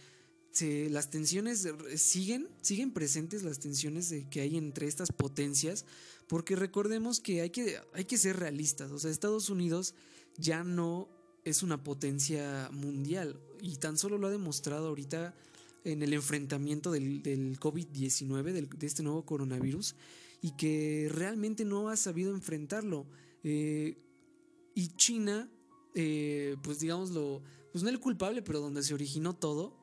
las 0.90 1.12
tensiones 1.12 1.68
siguen, 1.98 2.48
siguen 2.64 2.94
presentes 2.94 3.44
las 3.44 3.60
tensiones 3.60 4.10
de- 4.10 4.28
que 4.28 4.42
hay 4.42 4.58
entre 4.58 4.88
estas 4.88 5.12
potencias, 5.12 5.86
porque 6.28 6.56
recordemos 6.56 7.20
que 7.20 7.42
hay, 7.42 7.52
que 7.52 7.78
hay 7.94 8.06
que 8.06 8.18
ser 8.18 8.38
realistas, 8.38 8.90
o 8.90 8.98
sea, 8.98 9.12
Estados 9.12 9.52
Unidos 9.52 9.94
ya 10.40 10.64
no 10.64 11.10
es 11.50 11.64
una 11.64 11.84
potencia 11.84 12.70
mundial 12.72 13.40
y 13.62 13.78
tan 13.78 13.98
solo 13.98 14.18
lo 14.18 14.28
ha 14.28 14.32
demostrado 14.32 14.88
ahorita 14.88 15.34
en 15.84 16.04
el 16.04 16.14
enfrentamiento 16.14 16.92
del, 16.92 17.24
del 17.24 17.60
COVID-19, 17.60 18.52
del- 18.52 18.70
de 18.70 18.88
este 18.88 19.04
nuevo 19.04 19.26
coronavirus, 19.26 19.96
y 20.42 20.52
que 20.52 21.10
realmente 21.12 21.64
no 21.66 21.90
ha 21.90 21.96
sabido 21.96 22.34
enfrentarlo. 22.34 23.06
Eh, 23.44 23.98
y 24.76 24.88
China, 24.90 25.50
eh, 25.96 26.58
pues 26.62 26.80
digámoslo, 26.80 27.42
pues 27.72 27.84
no 27.84 27.90
el 27.90 28.00
culpable, 28.00 28.42
pero 28.42 28.60
donde 28.60 28.84
se 28.84 28.94
originó 28.94 29.34
todo, 29.36 29.76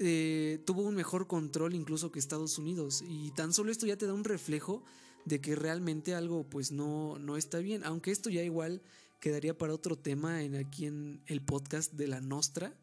eh, 0.00 0.60
tuvo 0.66 0.82
un 0.82 0.94
mejor 0.94 1.26
control 1.28 1.74
incluso 1.74 2.10
que 2.10 2.18
Estados 2.18 2.58
Unidos. 2.58 3.02
Y 3.08 3.30
tan 3.30 3.52
solo 3.52 3.70
esto 3.70 3.86
ya 3.86 3.96
te 3.96 4.06
da 4.06 4.14
un 4.14 4.24
reflejo 4.24 4.82
de 5.24 5.40
que 5.40 5.54
realmente 5.54 6.14
algo 6.14 6.42
pues 6.48 6.72
no, 6.72 7.18
no 7.20 7.36
está 7.36 7.58
bien. 7.58 7.82
Aunque 7.84 8.10
esto 8.10 8.28
ya 8.28 8.42
igual 8.42 8.82
quedaría 9.22 9.56
para 9.56 9.72
otro 9.72 9.96
tema 9.96 10.42
en 10.42 10.56
aquí 10.56 10.86
en 10.86 11.22
el 11.26 11.40
podcast 11.42 11.92
de 11.92 12.08
la 12.08 12.20
Nostra. 12.20 12.76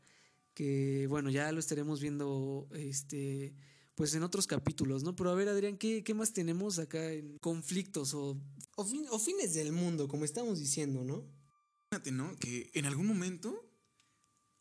Que 0.56 1.06
bueno, 1.08 1.30
ya 1.30 1.52
lo 1.52 1.60
estaremos 1.60 2.00
viendo 2.02 2.68
este 2.74 3.54
pues 3.96 4.14
en 4.16 4.24
otros 4.24 4.48
capítulos, 4.48 5.04
¿no? 5.04 5.14
Pero 5.16 5.30
a 5.30 5.36
ver, 5.36 5.50
Adrián, 5.50 5.78
¿qué, 5.78 6.04
qué 6.06 6.14
más 6.14 6.32
tenemos 6.32 6.80
acá 6.80 7.12
en 7.12 7.38
conflictos 7.40 8.14
o 8.14 8.40
O, 8.78 8.86
fin- 8.86 9.08
o 9.12 9.20
fines 9.20 9.54
del 9.54 9.74
mundo, 9.74 10.08
como 10.08 10.24
estamos 10.24 10.58
diciendo, 10.60 11.04
¿no? 11.04 11.28
Imagínate, 11.92 12.12
¿no? 12.14 12.36
Que 12.40 12.72
en 12.74 12.86
algún 12.86 13.08
momento 13.08 13.66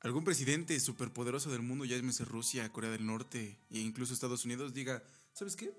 algún 0.01 0.25
presidente 0.25 0.79
superpoderoso 0.81 1.51
del 1.53 1.63
mundo, 1.63 1.85
ya 1.85 1.97
llámese 1.97 2.25
Rusia, 2.25 2.73
Corea 2.73 2.91
del 2.91 3.07
Norte 3.07 3.61
e 3.71 3.79
incluso 3.79 4.13
Estados 4.13 4.45
Unidos, 4.45 4.75
diga, 4.75 5.05
¿sabes 5.33 5.55
qué? 5.55 5.73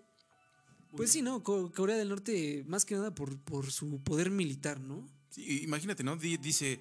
Pues 0.95 1.11
sí, 1.11 1.21
¿no? 1.21 1.43
Co- 1.43 1.71
Corea 1.73 1.97
del 1.97 2.07
Norte, 2.09 2.63
más 2.67 2.85
que 2.85 2.95
nada 2.95 3.13
por, 3.13 3.37
por 3.41 3.71
su 3.71 4.01
poder 4.03 4.29
militar, 4.31 4.79
¿no? 4.79 5.05
Sí, 5.29 5.61
imagínate, 5.63 6.03
¿no? 6.03 6.15
Di- 6.15 6.37
dice, 6.37 6.79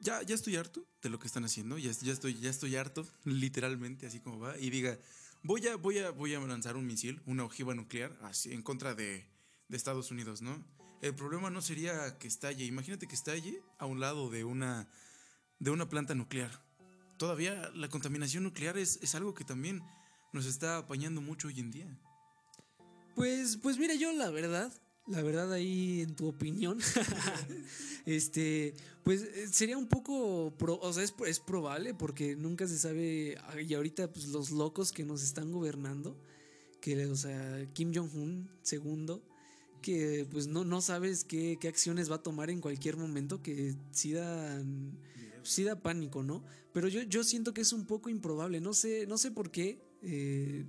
ya, 0.00 0.22
ya 0.22 0.34
estoy 0.34 0.56
harto 0.56 0.86
de 1.02 1.10
lo 1.10 1.18
que 1.18 1.26
están 1.26 1.44
haciendo, 1.44 1.78
ya, 1.78 1.90
ya, 1.92 2.12
estoy, 2.12 2.38
ya 2.38 2.50
estoy 2.50 2.76
harto, 2.76 3.06
literalmente, 3.24 4.06
así 4.06 4.20
como 4.20 4.38
va, 4.38 4.58
y 4.58 4.70
diga, 4.70 4.98
voy 5.42 5.66
a, 5.68 5.76
voy 5.76 5.98
a, 5.98 6.10
voy 6.10 6.34
a 6.34 6.40
lanzar 6.40 6.76
un 6.76 6.86
misil, 6.86 7.20
una 7.26 7.44
ojiva 7.44 7.74
nuclear, 7.74 8.16
así, 8.22 8.52
en 8.52 8.62
contra 8.62 8.94
de, 8.94 9.26
de 9.68 9.76
Estados 9.76 10.10
Unidos, 10.10 10.42
¿no? 10.42 10.64
El 11.02 11.14
problema 11.14 11.50
no 11.50 11.60
sería 11.60 12.16
que 12.18 12.26
estalle, 12.26 12.64
imagínate 12.64 13.06
que 13.06 13.14
estalle 13.14 13.62
a 13.78 13.86
un 13.86 14.00
lado 14.00 14.30
de 14.30 14.44
una, 14.44 14.88
de 15.58 15.70
una 15.70 15.88
planta 15.88 16.14
nuclear. 16.14 16.64
Todavía 17.18 17.70
la 17.74 17.88
contaminación 17.88 18.44
nuclear 18.44 18.78
es, 18.78 18.98
es 19.02 19.14
algo 19.14 19.34
que 19.34 19.44
también 19.44 19.82
nos 20.32 20.46
está 20.46 20.78
apañando 20.78 21.20
mucho 21.20 21.48
hoy 21.48 21.60
en 21.60 21.70
día. 21.70 21.98
Pues, 23.14 23.58
pues 23.58 23.78
mira, 23.78 23.94
yo 23.94 24.12
la 24.12 24.30
verdad, 24.30 24.72
la 25.08 25.22
verdad 25.22 25.52
ahí 25.52 26.00
en 26.02 26.14
tu 26.16 26.26
opinión, 26.28 26.78
este, 28.06 28.74
pues 29.04 29.22
eh, 29.22 29.48
sería 29.50 29.78
un 29.78 29.86
poco, 29.88 30.52
pro- 30.58 30.78
o 30.80 30.92
sea, 30.92 31.02
es, 31.02 31.14
es 31.26 31.40
probable 31.40 31.94
porque 31.94 32.36
nunca 32.36 32.66
se 32.66 32.78
sabe, 32.78 33.36
y 33.66 33.74
ahorita 33.74 34.12
pues 34.12 34.28
los 34.28 34.50
locos 34.50 34.92
que 34.92 35.04
nos 35.04 35.22
están 35.22 35.52
gobernando, 35.52 36.16
que, 36.80 37.06
o 37.06 37.16
sea, 37.16 37.66
Kim 37.72 37.92
Jong-un, 37.94 38.48
segundo, 38.62 39.22
que 39.82 40.26
pues 40.30 40.46
no, 40.46 40.64
no 40.64 40.80
sabes 40.80 41.24
qué, 41.24 41.58
qué 41.60 41.68
acciones 41.68 42.10
va 42.10 42.16
a 42.16 42.22
tomar 42.22 42.50
en 42.50 42.60
cualquier 42.60 42.96
momento, 42.96 43.42
que 43.42 43.74
sí 43.92 44.12
da, 44.12 44.62
sí 45.42 45.62
da 45.64 45.80
pánico, 45.80 46.22
¿no? 46.22 46.44
Pero 46.72 46.88
yo, 46.88 47.02
yo 47.02 47.24
siento 47.24 47.54
que 47.54 47.60
es 47.62 47.72
un 47.72 47.86
poco 47.86 48.08
improbable, 48.10 48.60
no 48.60 48.74
sé, 48.74 49.06
no 49.06 49.18
sé 49.18 49.30
por 49.30 49.50
qué. 49.50 49.78
eh, 50.02 50.64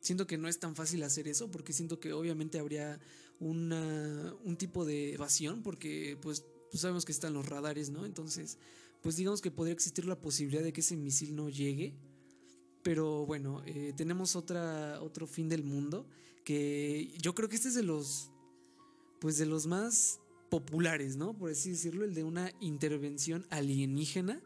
siento 0.00 0.26
que 0.26 0.38
no 0.38 0.48
es 0.48 0.58
tan 0.58 0.74
fácil 0.74 1.02
hacer 1.02 1.28
eso, 1.28 1.50
porque 1.50 1.72
siento 1.74 2.00
que 2.00 2.12
obviamente 2.14 2.58
habría 2.58 2.98
una, 3.40 4.34
un 4.44 4.56
tipo 4.56 4.84
de 4.84 5.14
evasión, 5.14 5.62
porque 5.62 6.16
pues, 6.20 6.44
sabemos 6.72 7.04
que 7.04 7.12
están 7.12 7.34
los 7.34 7.48
radares, 7.48 7.90
¿no? 7.90 8.04
Entonces, 8.04 8.58
pues 9.00 9.16
digamos 9.16 9.40
que 9.40 9.50
podría 9.50 9.72
existir 9.72 10.04
la 10.04 10.20
posibilidad 10.20 10.62
de 10.62 10.72
que 10.72 10.82
ese 10.82 10.96
misil 10.96 11.34
no 11.34 11.48
llegue. 11.48 11.94
Pero 12.82 13.26
bueno, 13.26 13.62
eh, 13.66 13.92
tenemos 13.96 14.36
otra, 14.36 15.00
otro 15.02 15.26
fin 15.26 15.48
del 15.48 15.64
mundo 15.64 16.06
que 16.44 17.12
yo 17.20 17.34
creo 17.34 17.48
que 17.48 17.56
este 17.56 17.68
es 17.68 17.74
de 17.74 17.82
los, 17.82 18.30
pues 19.20 19.36
de 19.36 19.46
los 19.46 19.66
más 19.66 20.20
populares, 20.50 21.16
¿no? 21.16 21.36
Por 21.36 21.50
así 21.50 21.70
decirlo, 21.70 22.04
el 22.04 22.14
de 22.14 22.24
una 22.24 22.52
intervención 22.60 23.46
alienígena. 23.50 24.42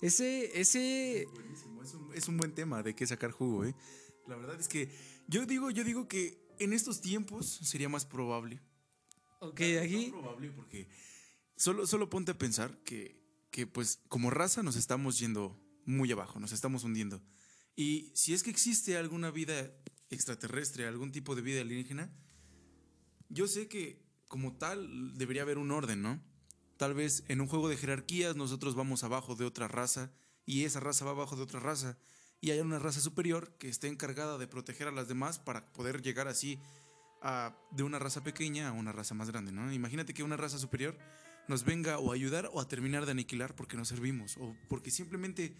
Ese, 0.00 0.60
ese, 0.60 1.22
es 1.22 1.94
un, 1.94 2.14
es 2.14 2.28
un 2.28 2.36
buen 2.36 2.54
tema 2.54 2.82
de 2.82 2.94
qué 2.94 3.06
sacar 3.06 3.30
jugo, 3.30 3.64
¿eh? 3.64 3.74
La 4.26 4.36
verdad 4.36 4.58
es 4.58 4.68
que 4.68 4.90
yo 5.28 5.46
digo, 5.46 5.70
yo 5.70 5.84
digo 5.84 6.08
que 6.08 6.45
en 6.58 6.72
estos 6.72 7.00
tiempos 7.00 7.46
sería 7.46 7.88
más 7.88 8.04
probable. 8.04 8.60
ok, 9.40 9.60
No 9.60 9.80
aquí, 9.80 10.10
probable 10.10 10.50
porque 10.50 10.88
solo, 11.56 11.86
solo 11.86 12.10
ponte 12.10 12.32
a 12.32 12.38
pensar 12.38 12.78
que, 12.84 13.20
que 13.50 13.66
pues 13.66 14.00
como 14.08 14.30
raza 14.30 14.62
nos 14.62 14.76
estamos 14.76 15.18
yendo 15.18 15.58
muy 15.84 16.10
abajo, 16.12 16.40
nos 16.40 16.52
estamos 16.52 16.84
hundiendo. 16.84 17.22
Y 17.76 18.10
si 18.14 18.32
es 18.32 18.42
que 18.42 18.50
existe 18.50 18.96
alguna 18.96 19.30
vida 19.30 19.70
extraterrestre, 20.10 20.86
algún 20.86 21.12
tipo 21.12 21.34
de 21.34 21.42
vida 21.42 21.60
alienígena, 21.60 22.10
yo 23.28 23.46
sé 23.46 23.68
que 23.68 24.04
como 24.28 24.56
tal 24.56 25.16
debería 25.16 25.42
haber 25.42 25.58
un 25.58 25.70
orden, 25.70 26.02
¿no? 26.02 26.22
Tal 26.76 26.94
vez 26.94 27.24
en 27.28 27.40
un 27.40 27.48
juego 27.48 27.68
de 27.68 27.76
jerarquías 27.76 28.36
nosotros 28.36 28.74
vamos 28.74 29.04
abajo 29.04 29.34
de 29.34 29.44
otra 29.44 29.68
raza 29.68 30.12
y 30.44 30.64
esa 30.64 30.80
raza 30.80 31.04
va 31.04 31.12
abajo 31.12 31.36
de 31.36 31.42
otra 31.42 31.60
raza 31.60 31.98
y 32.40 32.50
hay 32.50 32.60
una 32.60 32.78
raza 32.78 33.00
superior 33.00 33.52
que 33.58 33.68
esté 33.68 33.88
encargada 33.88 34.38
de 34.38 34.46
proteger 34.46 34.88
a 34.88 34.92
las 34.92 35.08
demás 35.08 35.38
para 35.38 35.64
poder 35.72 36.02
llegar 36.02 36.28
así 36.28 36.58
a- 37.22 37.56
de 37.72 37.82
una 37.82 37.98
raza 37.98 38.22
pequeña 38.22 38.68
a 38.68 38.72
una 38.72 38.92
raza 38.92 39.14
más 39.14 39.30
grande, 39.30 39.52
¿no? 39.52 39.72
Imagínate 39.72 40.14
que 40.14 40.22
una 40.22 40.36
raza 40.36 40.58
superior 40.58 40.96
nos 41.48 41.64
venga 41.64 41.98
o 41.98 42.12
a 42.12 42.14
ayudar 42.14 42.50
o 42.52 42.60
a 42.60 42.68
terminar 42.68 43.04
de 43.06 43.12
aniquilar 43.12 43.54
porque 43.54 43.76
nos 43.76 43.88
servimos 43.88 44.36
o 44.38 44.54
porque 44.68 44.90
simplemente 44.90 45.54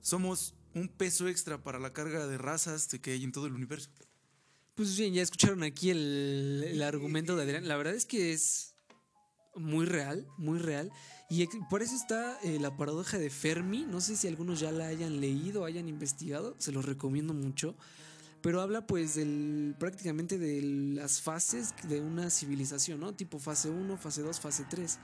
somos 0.00 0.54
un 0.74 0.88
peso 0.88 1.28
extra 1.28 1.62
para 1.62 1.78
la 1.78 1.92
carga 1.92 2.26
de 2.26 2.38
razas 2.38 2.88
que 2.88 3.12
hay 3.12 3.24
en 3.24 3.32
todo 3.32 3.46
el 3.46 3.54
universo. 3.54 3.90
pues 4.74 4.96
bien, 4.96 5.12
ya 5.14 5.22
escucharon 5.22 5.62
aquí 5.64 5.90
el, 5.90 6.64
el 6.68 6.82
argumento 6.82 7.34
de 7.36 7.42
Adrián. 7.42 7.66
La 7.66 7.76
verdad 7.76 7.94
es 7.94 8.04
que 8.06 8.32
es 8.32 8.74
muy 9.58 9.86
real, 9.86 10.26
muy 10.36 10.58
real. 10.58 10.90
Y 11.30 11.46
por 11.68 11.82
eso 11.82 11.94
está 11.94 12.38
eh, 12.42 12.58
la 12.60 12.76
paradoja 12.76 13.18
de 13.18 13.30
Fermi. 13.30 13.84
No 13.84 14.00
sé 14.00 14.16
si 14.16 14.28
algunos 14.28 14.60
ya 14.60 14.72
la 14.72 14.86
hayan 14.86 15.20
leído, 15.20 15.64
hayan 15.64 15.88
investigado. 15.88 16.54
Se 16.58 16.72
los 16.72 16.84
recomiendo 16.84 17.34
mucho. 17.34 17.76
Pero 18.40 18.60
habla 18.60 18.86
pues 18.86 19.18
prácticamente 19.78 20.38
de 20.38 20.62
las 20.94 21.20
fases 21.20 21.74
de 21.88 22.00
una 22.00 22.30
civilización, 22.30 23.00
¿no? 23.00 23.14
Tipo 23.14 23.38
fase 23.38 23.68
1, 23.68 23.96
fase 23.96 24.22
2, 24.22 24.38
fase 24.40 24.64
3. 24.70 24.98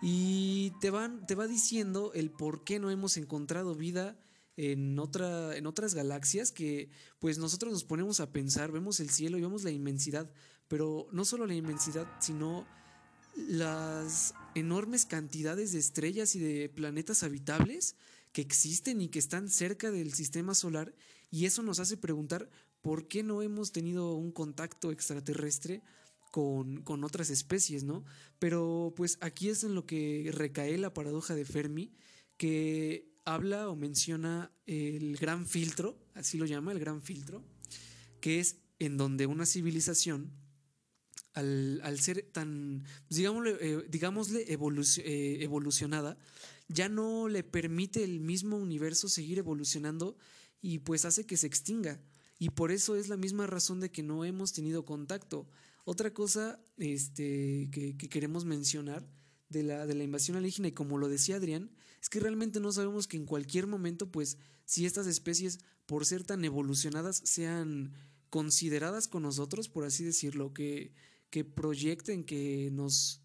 Y 0.00 0.72
te, 0.80 0.90
van, 0.90 1.26
te 1.26 1.34
va 1.34 1.46
diciendo 1.46 2.12
el 2.14 2.30
por 2.30 2.64
qué 2.64 2.78
no 2.78 2.90
hemos 2.90 3.16
encontrado 3.16 3.74
vida 3.74 4.16
en, 4.56 4.98
otra, 4.98 5.56
en 5.56 5.66
otras 5.66 5.94
galaxias 5.94 6.50
que 6.50 6.90
pues 7.20 7.38
nosotros 7.38 7.72
nos 7.72 7.84
ponemos 7.84 8.20
a 8.20 8.32
pensar, 8.32 8.72
vemos 8.72 9.00
el 9.00 9.10
cielo 9.10 9.38
y 9.38 9.40
vemos 9.40 9.64
la 9.64 9.70
inmensidad, 9.70 10.30
pero 10.66 11.08
no 11.12 11.24
solo 11.24 11.46
la 11.46 11.54
inmensidad, 11.54 12.06
sino 12.20 12.66
las 13.46 14.34
enormes 14.54 15.06
cantidades 15.06 15.72
de 15.72 15.78
estrellas 15.78 16.34
y 16.34 16.40
de 16.40 16.68
planetas 16.68 17.22
habitables 17.22 17.96
que 18.32 18.42
existen 18.42 19.00
y 19.00 19.08
que 19.08 19.18
están 19.18 19.48
cerca 19.48 19.90
del 19.90 20.12
sistema 20.12 20.54
solar 20.54 20.94
y 21.30 21.46
eso 21.46 21.62
nos 21.62 21.78
hace 21.78 21.96
preguntar 21.96 22.50
por 22.82 23.08
qué 23.08 23.22
no 23.22 23.42
hemos 23.42 23.72
tenido 23.72 24.14
un 24.14 24.32
contacto 24.32 24.90
extraterrestre 24.90 25.82
con, 26.30 26.82
con 26.82 27.04
otras 27.04 27.30
especies, 27.30 27.84
¿no? 27.84 28.04
Pero 28.38 28.92
pues 28.96 29.18
aquí 29.20 29.48
es 29.48 29.64
en 29.64 29.74
lo 29.74 29.86
que 29.86 30.30
recae 30.32 30.76
la 30.78 30.94
paradoja 30.94 31.34
de 31.34 31.44
Fermi, 31.44 31.92
que 32.36 33.08
habla 33.24 33.68
o 33.68 33.76
menciona 33.76 34.50
el 34.66 35.16
gran 35.16 35.46
filtro, 35.46 35.98
así 36.14 36.38
lo 36.38 36.46
llama, 36.46 36.72
el 36.72 36.78
gran 36.78 37.02
filtro, 37.02 37.42
que 38.20 38.40
es 38.40 38.56
en 38.78 38.96
donde 38.96 39.26
una 39.26 39.46
civilización, 39.46 40.32
al, 41.34 42.00
ser 42.00 42.22
tan, 42.32 42.84
digámosle, 43.08 43.56
eh, 43.60 43.84
digámosle 43.88 44.40
eh, 44.42 45.42
evolucionada, 45.42 46.18
ya 46.68 46.88
no 46.88 47.28
le 47.28 47.42
permite 47.42 48.02
el 48.04 48.20
mismo 48.20 48.56
universo 48.56 49.08
seguir 49.08 49.38
evolucionando 49.38 50.16
y 50.60 50.80
pues 50.80 51.04
hace 51.04 51.26
que 51.26 51.36
se 51.36 51.46
extinga. 51.46 52.00
Y 52.38 52.50
por 52.50 52.70
eso 52.70 52.96
es 52.96 53.08
la 53.08 53.16
misma 53.16 53.46
razón 53.46 53.80
de 53.80 53.90
que 53.90 54.02
no 54.02 54.24
hemos 54.24 54.52
tenido 54.52 54.84
contacto. 54.84 55.48
Otra 55.84 56.12
cosa 56.12 56.60
este, 56.76 57.68
que, 57.72 57.96
que 57.96 58.08
queremos 58.08 58.44
mencionar 58.44 59.08
de 59.48 59.62
la, 59.62 59.86
de 59.86 59.94
la 59.94 60.04
invasión 60.04 60.36
alienígena, 60.36 60.68
y 60.68 60.72
como 60.72 60.98
lo 60.98 61.08
decía 61.08 61.36
Adrián, 61.36 61.70
es 62.00 62.08
que 62.08 62.20
realmente 62.20 62.60
no 62.60 62.70
sabemos 62.72 63.08
que 63.08 63.16
en 63.16 63.26
cualquier 63.26 63.66
momento, 63.66 64.10
pues, 64.10 64.38
si 64.64 64.86
estas 64.86 65.06
especies, 65.06 65.60
por 65.86 66.04
ser 66.04 66.24
tan 66.24 66.44
evolucionadas, 66.44 67.16
sean 67.24 67.92
consideradas 68.30 69.08
con 69.08 69.22
nosotros, 69.22 69.68
por 69.68 69.84
así 69.84 70.04
decirlo, 70.04 70.52
que, 70.52 70.92
que 71.30 71.44
proyecten, 71.44 72.24
que 72.24 72.70
nos, 72.72 73.22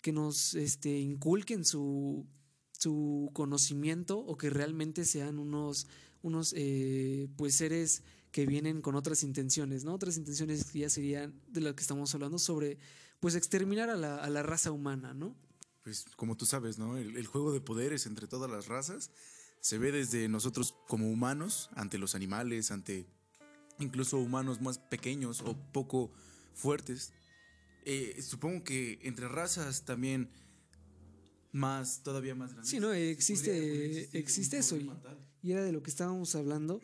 que 0.00 0.12
nos 0.12 0.54
este, 0.54 0.98
inculquen 0.98 1.64
su, 1.64 2.26
su 2.72 3.30
conocimiento 3.32 4.18
o 4.18 4.36
que 4.36 4.50
realmente 4.50 5.04
sean 5.04 5.38
unos, 5.38 5.86
unos 6.22 6.54
eh, 6.56 7.28
pues 7.36 7.54
seres 7.54 8.02
que 8.30 8.46
vienen 8.46 8.80
con 8.80 8.94
otras 8.94 9.22
intenciones, 9.22 9.84
¿no? 9.84 9.94
Otras 9.94 10.16
intenciones 10.16 10.64
que 10.70 10.80
ya 10.80 10.90
serían 10.90 11.34
de 11.48 11.60
lo 11.60 11.74
que 11.76 11.82
estamos 11.82 12.14
hablando 12.14 12.38
sobre, 12.38 12.78
pues, 13.20 13.34
exterminar 13.34 13.90
a 13.90 13.96
la, 13.96 14.16
a 14.16 14.30
la 14.30 14.42
raza 14.42 14.72
humana, 14.72 15.12
¿no? 15.12 15.36
Pues 15.82 16.06
como 16.16 16.36
tú 16.36 16.46
sabes, 16.46 16.78
¿no? 16.78 16.96
El 16.96 17.26
juego 17.26 17.52
de 17.52 17.60
poderes 17.60 18.06
entre 18.06 18.26
todas 18.26 18.50
las 18.50 18.68
razas 18.68 19.10
se 19.62 19.78
ve 19.78 19.92
desde 19.92 20.28
nosotros 20.28 20.74
como 20.88 21.08
humanos, 21.08 21.70
ante 21.74 21.96
los 21.96 22.14
animales, 22.16 22.72
ante 22.72 23.06
incluso 23.78 24.18
humanos 24.18 24.60
más 24.60 24.78
pequeños 24.78 25.40
o 25.42 25.56
poco 25.72 26.10
fuertes. 26.52 27.12
Eh, 27.84 28.20
supongo 28.22 28.64
que 28.64 28.98
entre 29.02 29.28
razas 29.28 29.84
también 29.84 30.30
más, 31.52 32.02
todavía 32.02 32.34
más 32.34 32.52
grandes. 32.52 32.70
Sí, 32.70 32.80
no, 32.80 32.92
existe, 32.92 34.16
existe 34.18 34.58
eso 34.58 34.76
y, 34.76 34.90
y 35.42 35.52
era 35.52 35.62
de 35.62 35.72
lo 35.72 35.82
que 35.82 35.90
estábamos 35.90 36.34
hablando, 36.34 36.80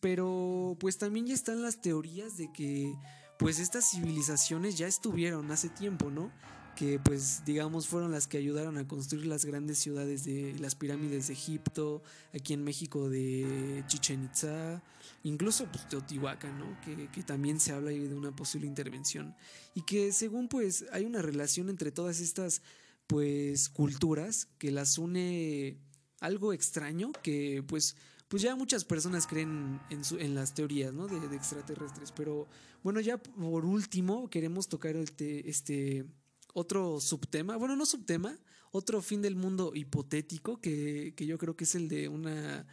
pero 0.00 0.76
pues 0.78 0.98
también 0.98 1.26
ya 1.26 1.34
están 1.34 1.62
las 1.62 1.80
teorías 1.80 2.36
de 2.36 2.52
que 2.52 2.94
pues 3.38 3.58
estas 3.58 3.90
civilizaciones 3.90 4.78
ya 4.78 4.86
estuvieron 4.86 5.50
hace 5.50 5.68
tiempo, 5.68 6.10
¿no? 6.10 6.32
Que 6.76 6.98
pues 6.98 7.44
digamos 7.44 7.86
fueron 7.86 8.10
las 8.10 8.26
que 8.26 8.38
ayudaron 8.38 8.78
a 8.78 8.88
construir 8.88 9.26
las 9.26 9.44
grandes 9.44 9.78
ciudades 9.78 10.24
de 10.24 10.54
las 10.58 10.74
pirámides 10.74 11.26
de 11.28 11.34
Egipto, 11.34 12.02
aquí 12.34 12.54
en 12.54 12.64
México 12.64 13.10
de 13.10 13.84
Chichen 13.86 14.24
Itza, 14.24 14.82
incluso 15.22 15.66
pues 15.66 15.88
Teotihuacán, 15.88 16.58
¿no? 16.58 16.80
Que, 16.80 17.08
que 17.08 17.22
también 17.22 17.60
se 17.60 17.72
habla 17.72 17.90
de 17.90 18.14
una 18.14 18.34
posible 18.34 18.66
intervención 18.66 19.34
y 19.74 19.82
que 19.82 20.12
según 20.12 20.48
pues 20.48 20.86
hay 20.92 21.04
una 21.04 21.22
relación 21.22 21.68
entre 21.68 21.92
todas 21.92 22.20
estas 22.20 22.62
pues 23.06 23.68
culturas 23.68 24.48
que 24.58 24.70
las 24.70 24.98
une 24.98 25.76
algo 26.20 26.52
extraño 26.52 27.12
que 27.22 27.62
pues 27.66 27.96
pues 28.28 28.42
ya 28.42 28.56
muchas 28.56 28.84
personas 28.84 29.26
creen 29.26 29.78
en, 29.90 30.34
las 30.34 30.54
teorías 30.54 30.94
¿no? 30.94 31.06
de, 31.06 31.36
extraterrestres 31.36 32.12
pero 32.12 32.48
bueno 32.82 33.00
ya 33.00 33.18
por 33.18 33.66
último 33.66 34.30
queremos 34.30 34.68
tocar 34.68 34.96
este 34.96 36.06
otro 36.52 37.00
subtema 37.00 37.56
bueno 37.56 37.76
no 37.76 37.86
subtema 37.86 38.38
otro 38.70 39.02
fin 39.02 39.20
del 39.22 39.36
mundo 39.36 39.72
hipotético 39.74 40.60
que, 40.60 41.12
que 41.16 41.26
yo 41.26 41.38
creo 41.38 41.56
que 41.56 41.64
es 41.64 41.74
el 41.74 41.88
de 41.88 42.08
una 42.08 42.66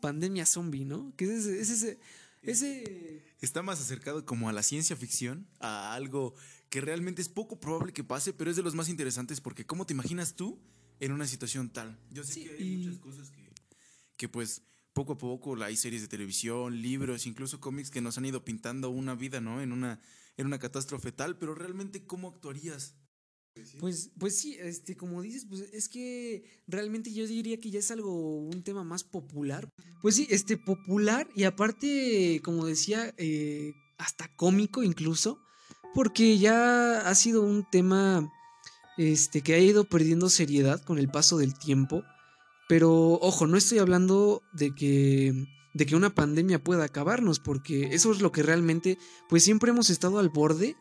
pandemia 0.00 0.46
zombie 0.46 0.84
no 0.84 1.12
que 1.16 1.24
es 1.24 1.30
ese, 1.46 1.60
es 1.60 1.70
ese, 1.70 1.98
ese 2.42 3.24
Está 3.40 3.62
más 3.62 3.80
acercado 3.80 4.24
como 4.26 4.48
a 4.48 4.52
la 4.52 4.64
ciencia 4.64 4.96
ficción, 4.96 5.46
a 5.60 5.94
algo 5.94 6.34
que 6.70 6.80
realmente 6.80 7.22
es 7.22 7.28
poco 7.28 7.60
probable 7.60 7.92
que 7.92 8.02
pase, 8.02 8.32
pero 8.32 8.50
es 8.50 8.56
de 8.56 8.62
los 8.64 8.74
más 8.74 8.88
interesantes 8.88 9.40
porque 9.40 9.64
¿cómo 9.64 9.86
te 9.86 9.94
imaginas 9.94 10.34
tú 10.34 10.58
en 10.98 11.12
una 11.12 11.26
situación 11.26 11.70
tal? 11.70 11.96
Yo 12.10 12.24
sé 12.24 12.32
Sí, 12.34 12.44
que 12.44 12.50
hay 12.50 12.64
y- 12.64 12.76
muchas 12.78 12.98
cosas 12.98 13.30
que, 13.30 13.48
que 14.16 14.28
pues 14.28 14.62
poco 14.92 15.12
a 15.12 15.18
poco 15.18 15.54
hay 15.62 15.76
series 15.76 16.02
de 16.02 16.08
televisión, 16.08 16.82
libros, 16.82 17.26
incluso 17.26 17.60
cómics 17.60 17.90
que 17.90 18.00
nos 18.00 18.18
han 18.18 18.24
ido 18.26 18.44
pintando 18.44 18.90
una 18.90 19.14
vida, 19.14 19.40
¿no? 19.40 19.60
En 19.62 19.70
una, 19.70 20.00
en 20.36 20.46
una 20.46 20.58
catástrofe 20.58 21.12
tal, 21.12 21.38
pero 21.38 21.54
realmente 21.54 22.04
¿cómo 22.04 22.28
actuarías? 22.28 22.94
Pues, 23.80 24.10
pues 24.18 24.38
sí, 24.38 24.56
este, 24.60 24.96
como 24.96 25.22
dices, 25.22 25.46
pues 25.48 25.62
es 25.72 25.88
que 25.88 26.44
realmente 26.66 27.12
yo 27.12 27.26
diría 27.26 27.58
que 27.58 27.70
ya 27.70 27.78
es 27.78 27.90
algo, 27.90 28.38
un 28.38 28.62
tema 28.62 28.84
más 28.84 29.04
popular. 29.04 29.72
Pues 30.02 30.16
sí, 30.16 30.26
este, 30.30 30.56
popular 30.56 31.28
y 31.34 31.44
aparte, 31.44 32.40
como 32.44 32.66
decía, 32.66 33.14
eh, 33.16 33.72
hasta 33.98 34.28
cómico 34.36 34.82
incluso, 34.82 35.38
porque 35.94 36.38
ya 36.38 37.00
ha 37.00 37.14
sido 37.14 37.42
un 37.42 37.68
tema 37.70 38.30
este, 38.96 39.42
que 39.42 39.54
ha 39.54 39.58
ido 39.58 39.84
perdiendo 39.84 40.28
seriedad 40.28 40.82
con 40.82 40.98
el 40.98 41.08
paso 41.08 41.38
del 41.38 41.58
tiempo. 41.58 42.04
Pero 42.68 43.14
ojo, 43.14 43.46
no 43.46 43.56
estoy 43.56 43.78
hablando 43.78 44.42
de 44.52 44.74
que, 44.74 45.46
de 45.72 45.86
que 45.86 45.96
una 45.96 46.14
pandemia 46.14 46.62
pueda 46.62 46.84
acabarnos, 46.84 47.40
porque 47.40 47.94
eso 47.94 48.12
es 48.12 48.20
lo 48.20 48.30
que 48.30 48.42
realmente, 48.42 48.98
pues 49.28 49.42
siempre 49.42 49.70
hemos 49.70 49.88
estado 49.88 50.18
al 50.18 50.28
borde 50.28 50.76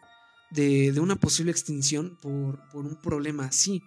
de, 0.51 0.91
de 0.91 0.99
una 0.99 1.15
posible 1.15 1.51
extinción 1.51 2.17
por, 2.21 2.59
por 2.69 2.85
un 2.85 2.95
problema 2.95 3.45
así. 3.45 3.81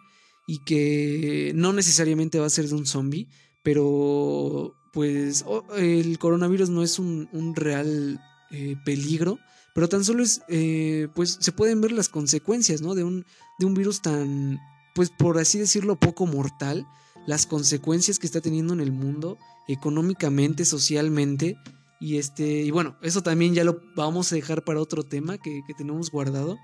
Y 0.47 0.59
que 0.65 1.53
no 1.55 1.73
necesariamente 1.73 2.41
va 2.41 2.47
a 2.47 2.51
ser 2.51 2.67
de 2.67 2.75
un 2.75 2.87
zombie, 2.87 3.29
pero 3.63 4.75
pues 4.93 5.45
el 5.77 6.19
coronavirus 6.19 6.71
no 6.71 6.83
es 6.83 6.99
un, 6.99 7.29
un 7.33 7.55
real 7.55 8.21
eh, 8.51 8.77
peligro, 8.85 9.39
pero 9.75 9.89
tan 9.89 10.05
solo 10.05 10.23
es, 10.23 10.43
eh, 10.49 11.09
pues 11.15 11.39
se 11.41 11.53
pueden 11.53 11.81
ver 11.81 11.93
las 11.93 12.09
consecuencias, 12.09 12.83
¿no? 12.83 12.97
De 12.97 13.05
un, 13.05 13.25
de 13.61 13.67
un 13.67 13.75
virus 13.75 14.03
tan, 14.03 14.59
pues 14.95 15.11
por 15.11 15.39
así 15.39 15.59
decirlo, 15.59 16.01
poco 16.01 16.27
mortal, 16.27 16.85
las 17.27 17.47
consecuencias 17.47 18.19
que 18.19 18.27
está 18.27 18.41
teniendo 18.41 18.73
en 18.73 18.81
el 18.81 18.91
mundo, 18.91 19.39
económicamente, 19.69 20.65
socialmente, 20.65 21.57
y 22.01 22.17
este, 22.17 22.63
y 22.63 22.71
bueno, 22.71 22.97
eso 23.03 23.23
también 23.23 23.55
ya 23.55 23.63
lo 23.63 23.83
vamos 23.95 24.33
a 24.33 24.35
dejar 24.35 24.65
para 24.65 24.81
otro 24.81 25.03
tema 25.03 25.37
que, 25.37 25.61
que 25.67 25.75
tenemos 25.75 26.11
guardado, 26.11 26.59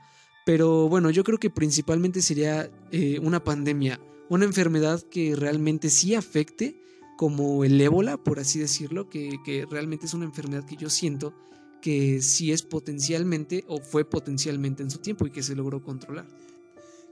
pero 0.47 0.89
bueno, 0.89 1.11
yo 1.11 1.25
creo 1.25 1.39
que 1.39 1.51
principalmente 1.51 2.23
sería 2.23 2.71
eh, 2.91 3.19
una 3.21 3.45
pandemia, 3.45 4.01
una 4.31 4.47
enfermedad 4.47 5.03
que 5.03 5.37
realmente 5.37 5.91
sí 5.91 6.15
afecte, 6.15 6.81
como 7.19 7.65
el 7.65 7.81
ébola, 7.81 8.17
por 8.17 8.39
así 8.39 8.59
decirlo, 8.59 9.09
que, 9.09 9.37
que 9.45 9.67
realmente 9.71 10.07
es 10.07 10.15
una 10.15 10.25
enfermedad 10.25 10.65
que 10.65 10.77
yo 10.77 10.89
siento 10.89 11.35
que 11.83 12.21
sí 12.23 12.53
es 12.53 12.63
potencialmente 12.63 13.65
o 13.69 13.81
fue 13.81 14.09
potencialmente 14.09 14.83
en 14.83 14.91
su 14.91 14.99
tiempo 14.99 15.27
y 15.27 15.31
que 15.31 15.43
se 15.43 15.55
logró 15.55 15.83
controlar. 15.83 16.27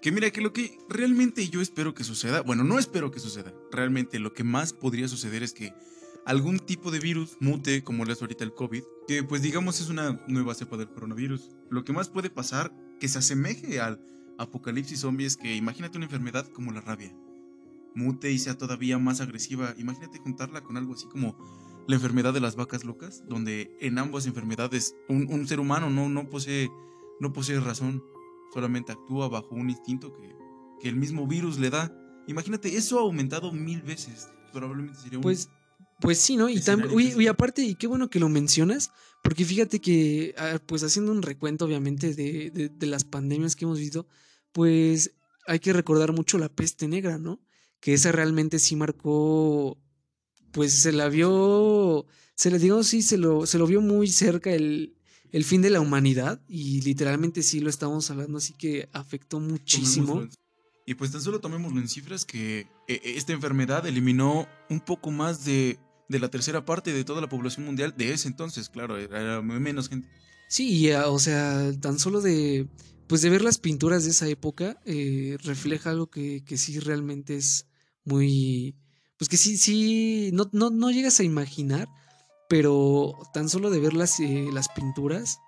Que 0.00 0.12
mira, 0.12 0.30
que 0.30 0.40
lo 0.40 0.52
que 0.52 0.78
realmente 0.88 1.48
yo 1.48 1.60
espero 1.60 1.94
que 1.94 2.04
suceda, 2.04 2.42
bueno, 2.42 2.64
no 2.64 2.78
espero 2.78 3.10
que 3.10 3.20
suceda, 3.20 3.54
realmente 3.70 4.18
lo 4.18 4.32
que 4.32 4.44
más 4.44 4.72
podría 4.72 5.08
suceder 5.08 5.42
es 5.42 5.52
que 5.52 5.72
algún 6.26 6.58
tipo 6.58 6.90
de 6.90 7.00
virus 7.00 7.36
mute, 7.40 7.82
como 7.84 8.04
lo 8.04 8.12
es 8.12 8.20
ahorita 8.20 8.44
el 8.44 8.54
COVID, 8.54 8.82
que 9.06 9.22
pues 9.22 9.42
digamos 9.42 9.80
es 9.80 9.90
una 9.90 10.20
nueva 10.28 10.54
cepa 10.54 10.76
del 10.76 10.88
coronavirus. 10.88 11.50
Lo 11.70 11.84
que 11.84 11.92
más 11.92 12.08
puede 12.08 12.30
pasar, 12.30 12.72
que 12.98 13.08
se 13.08 13.18
asemeje 13.18 13.80
al 13.80 14.00
apocalipsis 14.38 15.00
zombie, 15.00 15.26
es 15.26 15.36
que 15.36 15.54
imagínate 15.54 15.98
una 15.98 16.06
enfermedad 16.06 16.46
como 16.48 16.72
la 16.72 16.80
rabia. 16.80 17.14
Mute 17.94 18.32
y 18.32 18.38
sea 18.38 18.58
todavía 18.58 18.98
más 18.98 19.20
agresiva. 19.20 19.74
Imagínate 19.78 20.18
juntarla 20.18 20.62
con 20.62 20.76
algo 20.76 20.94
así 20.94 21.06
como 21.06 21.36
la 21.86 21.96
enfermedad 21.96 22.32
de 22.32 22.40
las 22.40 22.56
vacas 22.56 22.84
locas, 22.84 23.22
donde 23.28 23.76
en 23.80 23.98
ambas 23.98 24.26
enfermedades 24.26 24.96
un, 25.08 25.28
un 25.30 25.46
ser 25.46 25.60
humano 25.60 25.90
no, 25.90 26.08
no, 26.08 26.28
posee, 26.28 26.70
no 27.20 27.32
posee 27.32 27.60
razón, 27.60 28.02
solamente 28.52 28.92
actúa 28.92 29.28
bajo 29.28 29.54
un 29.54 29.70
instinto 29.70 30.12
que, 30.12 30.34
que 30.80 30.88
el 30.88 30.96
mismo 30.96 31.26
virus 31.26 31.58
le 31.58 31.70
da. 31.70 31.94
Imagínate, 32.26 32.74
eso 32.74 32.98
ha 32.98 33.02
aumentado 33.02 33.52
mil 33.52 33.82
veces. 33.82 34.28
Probablemente 34.52 34.98
sería 34.98 35.18
un... 35.18 35.22
Pues, 35.22 35.50
pues 36.00 36.18
sí, 36.18 36.36
¿no? 36.36 36.48
Y, 36.48 36.58
uy, 36.92 37.14
uy, 37.14 37.26
aparte, 37.28 37.62
y 37.62 37.74
qué 37.76 37.86
bueno 37.86 38.10
que 38.10 38.18
lo 38.20 38.28
mencionas, 38.28 38.90
porque 39.22 39.44
fíjate 39.44 39.80
que, 39.80 40.34
ah, 40.36 40.58
pues 40.66 40.82
haciendo 40.82 41.12
un 41.12 41.22
recuento, 41.22 41.64
obviamente, 41.64 42.14
de, 42.14 42.50
de- 42.50 42.68
de 42.68 42.86
las 42.86 43.04
pandemias 43.04 43.56
que 43.56 43.64
hemos 43.64 43.78
visto, 43.78 44.06
pues 44.52 45.12
hay 45.46 45.60
que 45.60 45.72
recordar 45.72 46.12
mucho 46.12 46.38
la 46.38 46.48
peste 46.48 46.88
negra, 46.88 47.18
¿no? 47.18 47.40
Que 47.80 47.94
esa 47.94 48.12
realmente 48.12 48.58
sí 48.58 48.76
marcó, 48.76 49.78
pues 50.52 50.72
se 50.74 50.92
la 50.92 51.08
vio, 51.08 52.06
se 52.34 52.50
le 52.50 52.58
digamos, 52.58 52.86
sí, 52.86 53.02
se 53.02 53.16
lo, 53.18 53.46
se 53.46 53.58
lo 53.58 53.66
vio 53.66 53.80
muy 53.80 54.08
cerca 54.08 54.52
el, 54.52 54.96
el 55.32 55.44
fin 55.44 55.62
de 55.62 55.70
la 55.70 55.80
humanidad, 55.80 56.40
y 56.48 56.80
literalmente 56.82 57.42
sí 57.42 57.60
lo 57.60 57.68
estamos 57.70 58.10
hablando, 58.10 58.38
así 58.38 58.52
que 58.54 58.88
afectó 58.92 59.40
muchísimo. 59.40 60.06
Tomémoslo 60.14 60.38
Y 60.86 60.94
pues 60.94 61.10
tan 61.12 61.20
solo 61.22 61.40
tomémoslo 61.40 61.80
en 61.80 61.88
cifras 61.88 62.24
que 62.24 62.66
eh, 62.88 63.00
esta 63.04 63.32
enfermedad 63.32 63.86
eliminó 63.86 64.46
un 64.70 64.80
poco 64.80 65.10
más 65.10 65.44
de, 65.44 65.78
de 66.08 66.18
la 66.18 66.30
tercera 66.30 66.64
parte 66.64 66.92
de 66.92 67.04
toda 67.04 67.20
la 67.20 67.28
población 67.28 67.66
mundial 67.66 67.94
de 67.96 68.12
ese 68.12 68.28
entonces, 68.28 68.68
claro, 68.68 68.98
era, 68.98 69.40
menos 69.42 69.88
gente. 69.88 70.08
Sí, 70.48 70.90
ah, 70.92 71.08
o 71.08 71.18
sea, 71.18 71.72
tan 71.80 71.98
solo 71.98 72.20
de, 72.20 72.68
pues 73.06 73.22
de 73.22 73.30
ver 73.30 73.42
las 73.42 73.58
pinturas 73.58 74.04
de 74.04 74.10
esa 74.10 74.28
época, 74.28 74.80
eh, 74.84 75.36
refleja 75.42 75.90
algo 75.90 76.08
que, 76.08 76.44
que 76.44 76.56
sí 76.56 76.78
realmente 76.78 77.36
es 77.36 77.66
muy, 78.04 78.76
pues 79.18 79.28
que 79.28 79.36
sí, 79.36 79.56
sí, 79.56 80.30
no, 80.32 80.48
no, 80.52 80.70
no 80.70 80.90
llegas 80.90 81.20
a 81.20 81.24
imaginar, 81.24 81.88
pero 82.48 83.14
tan 83.32 83.48
solo 83.48 83.70
de 83.70 83.80
ver 83.80 83.94
las, 83.94 84.20
eh, 84.20 84.48
las 84.52 84.68
pinturas, 84.68 85.38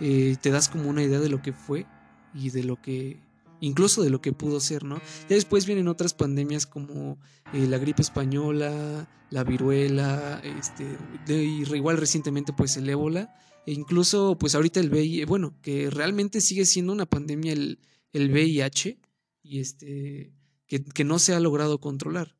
eh, 0.00 0.36
te 0.40 0.50
das 0.50 0.68
como 0.68 0.88
una 0.88 1.02
idea 1.02 1.20
de 1.20 1.28
lo 1.28 1.42
que 1.42 1.52
fue 1.52 1.86
y 2.34 2.50
de 2.50 2.64
lo 2.64 2.80
que, 2.80 3.20
incluso 3.60 4.02
de 4.02 4.10
lo 4.10 4.20
que 4.20 4.32
pudo 4.32 4.60
ser, 4.60 4.84
¿no? 4.84 4.96
Ya 5.28 5.36
después 5.36 5.66
vienen 5.66 5.88
otras 5.88 6.14
pandemias 6.14 6.66
como 6.66 7.18
eh, 7.52 7.66
la 7.66 7.78
gripe 7.78 8.02
española, 8.02 9.08
la 9.30 9.44
viruela, 9.44 10.40
este, 10.44 10.96
de- 11.26 11.44
igual 11.44 11.96
recientemente 11.96 12.52
pues 12.52 12.76
el 12.76 12.88
ébola, 12.88 13.34
e 13.66 13.72
incluso 13.72 14.36
pues 14.38 14.54
ahorita 14.54 14.80
el 14.80 14.90
VIH, 14.90 15.26
bueno, 15.26 15.54
que 15.62 15.90
realmente 15.90 16.40
sigue 16.40 16.64
siendo 16.64 16.92
una 16.92 17.06
pandemia 17.06 17.52
el, 17.52 17.78
el 18.12 18.30
VIH 18.30 18.98
y 19.42 19.60
este, 19.60 20.32
que, 20.66 21.04
no 21.04 21.18
se 21.18 21.34
ha 21.34 21.40
logrado 21.40 21.80
controlar. 21.80 22.36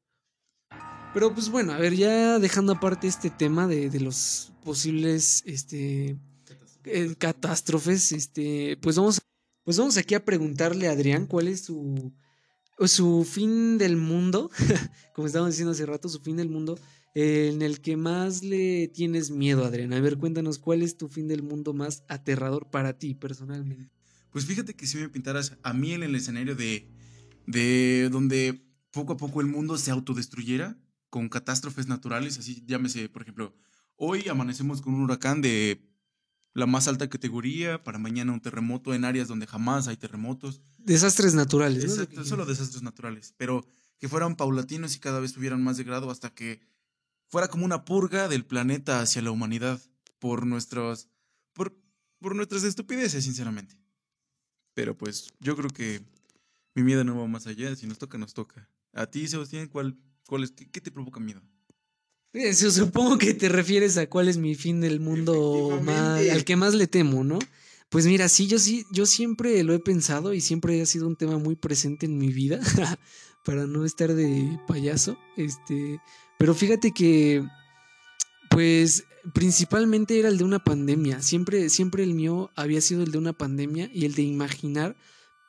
Pero 1.14 1.32
pues 1.32 1.50
bueno, 1.50 1.72
a 1.72 1.78
ver, 1.78 1.94
ya 1.94 2.38
dejando 2.38 2.72
aparte 2.72 3.06
este 3.06 3.30
tema 3.30 3.66
de, 3.66 3.98
los 4.00 4.52
posibles 4.62 5.42
este, 5.46 6.18
eh, 6.84 7.14
catástrofes, 7.18 8.12
este, 8.12 8.76
pues 8.80 8.96
vamos, 8.96 9.20
pues 9.68 9.76
vamos 9.76 9.98
aquí 9.98 10.14
a 10.14 10.24
preguntarle 10.24 10.88
a 10.88 10.92
Adrián 10.92 11.26
cuál 11.26 11.46
es 11.46 11.60
su, 11.60 12.10
su 12.86 13.28
fin 13.30 13.76
del 13.76 13.98
mundo, 13.98 14.50
como 15.14 15.26
estábamos 15.26 15.52
diciendo 15.52 15.72
hace 15.72 15.84
rato, 15.84 16.08
su 16.08 16.20
fin 16.20 16.38
del 16.38 16.48
mundo, 16.48 16.78
eh, 17.14 17.50
en 17.52 17.60
el 17.60 17.82
que 17.82 17.98
más 17.98 18.42
le 18.42 18.88
tienes 18.88 19.30
miedo, 19.30 19.66
Adrián. 19.66 19.92
A 19.92 20.00
ver, 20.00 20.16
cuéntanos 20.16 20.58
cuál 20.58 20.80
es 20.80 20.96
tu 20.96 21.08
fin 21.08 21.28
del 21.28 21.42
mundo 21.42 21.74
más 21.74 22.02
aterrador 22.08 22.70
para 22.70 22.98
ti 22.98 23.14
personalmente. 23.14 23.90
Pues 24.30 24.46
fíjate 24.46 24.72
que 24.72 24.86
si 24.86 24.96
me 24.96 25.10
pintaras 25.10 25.58
a 25.62 25.74
mí 25.74 25.92
en 25.92 26.02
el 26.02 26.14
escenario 26.14 26.56
de, 26.56 26.88
de 27.46 28.08
donde 28.10 28.64
poco 28.90 29.12
a 29.12 29.16
poco 29.18 29.42
el 29.42 29.48
mundo 29.48 29.76
se 29.76 29.90
autodestruyera 29.90 30.78
con 31.10 31.28
catástrofes 31.28 31.88
naturales, 31.88 32.38
así 32.38 32.64
llámese, 32.66 33.10
por 33.10 33.20
ejemplo, 33.20 33.54
hoy 33.96 34.30
amanecemos 34.30 34.80
con 34.80 34.94
un 34.94 35.02
huracán 35.02 35.42
de 35.42 35.87
la 36.58 36.66
más 36.66 36.88
alta 36.88 37.08
categoría, 37.08 37.82
para 37.84 37.98
mañana 37.98 38.32
un 38.32 38.40
terremoto 38.40 38.92
en 38.92 39.04
áreas 39.04 39.28
donde 39.28 39.46
jamás 39.46 39.86
hay 39.86 39.96
terremotos. 39.96 40.60
Desastres 40.78 41.34
naturales. 41.34 42.08
¿no? 42.12 42.24
Solo 42.24 42.46
desastres 42.46 42.82
naturales, 42.82 43.32
pero 43.36 43.64
que 43.98 44.08
fueran 44.08 44.36
paulatinos 44.36 44.96
y 44.96 44.98
cada 44.98 45.20
vez 45.20 45.32
tuvieran 45.32 45.62
más 45.62 45.76
de 45.76 45.84
grado 45.84 46.10
hasta 46.10 46.30
que 46.30 46.60
fuera 47.28 47.48
como 47.48 47.64
una 47.64 47.84
purga 47.84 48.26
del 48.26 48.44
planeta 48.44 49.00
hacia 49.00 49.22
la 49.22 49.30
humanidad 49.30 49.80
por 50.18 50.46
nuestras 50.46 51.08
por, 51.52 51.76
por 52.18 52.34
nuestras 52.34 52.64
estupideces, 52.64 53.24
sinceramente. 53.24 53.80
Pero 54.74 54.98
pues 54.98 55.32
yo 55.38 55.56
creo 55.56 55.70
que 55.70 56.02
mi 56.74 56.82
miedo 56.82 57.04
no 57.04 57.16
va 57.16 57.26
más 57.28 57.46
allá, 57.46 57.74
si 57.76 57.86
nos 57.86 57.98
toca 57.98 58.18
nos 58.18 58.34
toca. 58.34 58.68
A 58.92 59.06
ti, 59.06 59.28
Sebastián, 59.28 59.68
¿cuál 59.68 59.96
cuál 60.26 60.42
es 60.42 60.50
qué, 60.50 60.68
qué 60.68 60.80
te 60.80 60.90
provoca 60.90 61.20
miedo? 61.20 61.40
Eh, 62.38 62.54
su- 62.54 62.70
Supongo 62.70 63.18
que 63.18 63.34
te 63.34 63.48
refieres 63.48 63.96
a 63.96 64.06
cuál 64.08 64.28
es 64.28 64.38
mi 64.38 64.54
fin 64.54 64.80
del 64.80 65.00
mundo 65.00 65.80
más, 65.82 66.20
al 66.30 66.44
que 66.44 66.56
más 66.56 66.74
le 66.74 66.86
temo, 66.86 67.24
¿no? 67.24 67.38
Pues 67.88 68.06
mira, 68.06 68.28
sí, 68.28 68.46
yo 68.46 68.58
sí, 68.58 68.84
yo 68.92 69.06
siempre 69.06 69.62
lo 69.64 69.72
he 69.74 69.78
pensado 69.78 70.34
y 70.34 70.40
siempre 70.40 70.80
ha 70.82 70.86
sido 70.86 71.06
un 71.06 71.16
tema 71.16 71.38
muy 71.38 71.56
presente 71.56 72.06
en 72.06 72.18
mi 72.18 72.28
vida, 72.28 72.60
para 73.44 73.66
no 73.66 73.84
estar 73.84 74.12
de 74.14 74.58
payaso. 74.66 75.18
Este, 75.36 75.98
pero 76.38 76.54
fíjate 76.54 76.92
que, 76.92 77.42
pues, 78.50 79.04
principalmente 79.34 80.18
era 80.18 80.28
el 80.28 80.38
de 80.38 80.44
una 80.44 80.58
pandemia. 80.62 81.22
Siempre, 81.22 81.68
siempre 81.70 82.02
el 82.02 82.14
mío 82.14 82.50
había 82.56 82.80
sido 82.80 83.02
el 83.02 83.10
de 83.10 83.18
una 83.18 83.32
pandemia 83.32 83.90
y 83.92 84.04
el 84.04 84.14
de 84.14 84.22
imaginar 84.22 84.96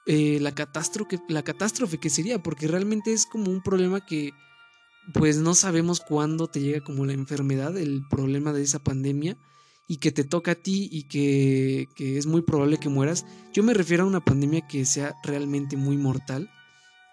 eh, 0.06 0.40
la 0.42 0.54
catástrofe, 0.56 1.20
la 1.28 1.44
catástrofe 1.44 2.00
que 2.00 2.10
sería, 2.10 2.42
porque 2.42 2.68
realmente 2.68 3.14
es 3.14 3.26
como 3.26 3.52
un 3.52 3.62
problema 3.62 4.06
que 4.06 4.32
pues 5.14 5.38
no 5.38 5.56
sabemos 5.56 6.00
cuándo 6.02 6.48
te 6.48 6.62
llega 6.62 6.82
como 6.82 7.06
la 7.06 7.14
enfermedad, 7.14 7.78
el 7.78 8.04
problema 8.10 8.54
de 8.54 8.64
esa 8.64 8.80
pandemia, 8.80 9.38
y 9.88 9.98
que 9.98 10.12
te 10.12 10.24
toca 10.24 10.52
a 10.52 10.56
ti 10.56 10.88
y 10.92 11.04
que, 11.04 11.90
que 11.96 12.18
es 12.18 12.28
muy 12.28 12.44
probable 12.44 12.78
que 12.78 12.90
mueras. 12.90 13.26
Yo 13.54 13.64
me 13.64 13.74
refiero 13.74 14.04
a 14.04 14.08
una 14.08 14.24
pandemia 14.24 14.68
que 14.68 14.86
sea 14.86 15.16
realmente 15.24 15.78
muy 15.78 15.98
mortal, 15.98 16.50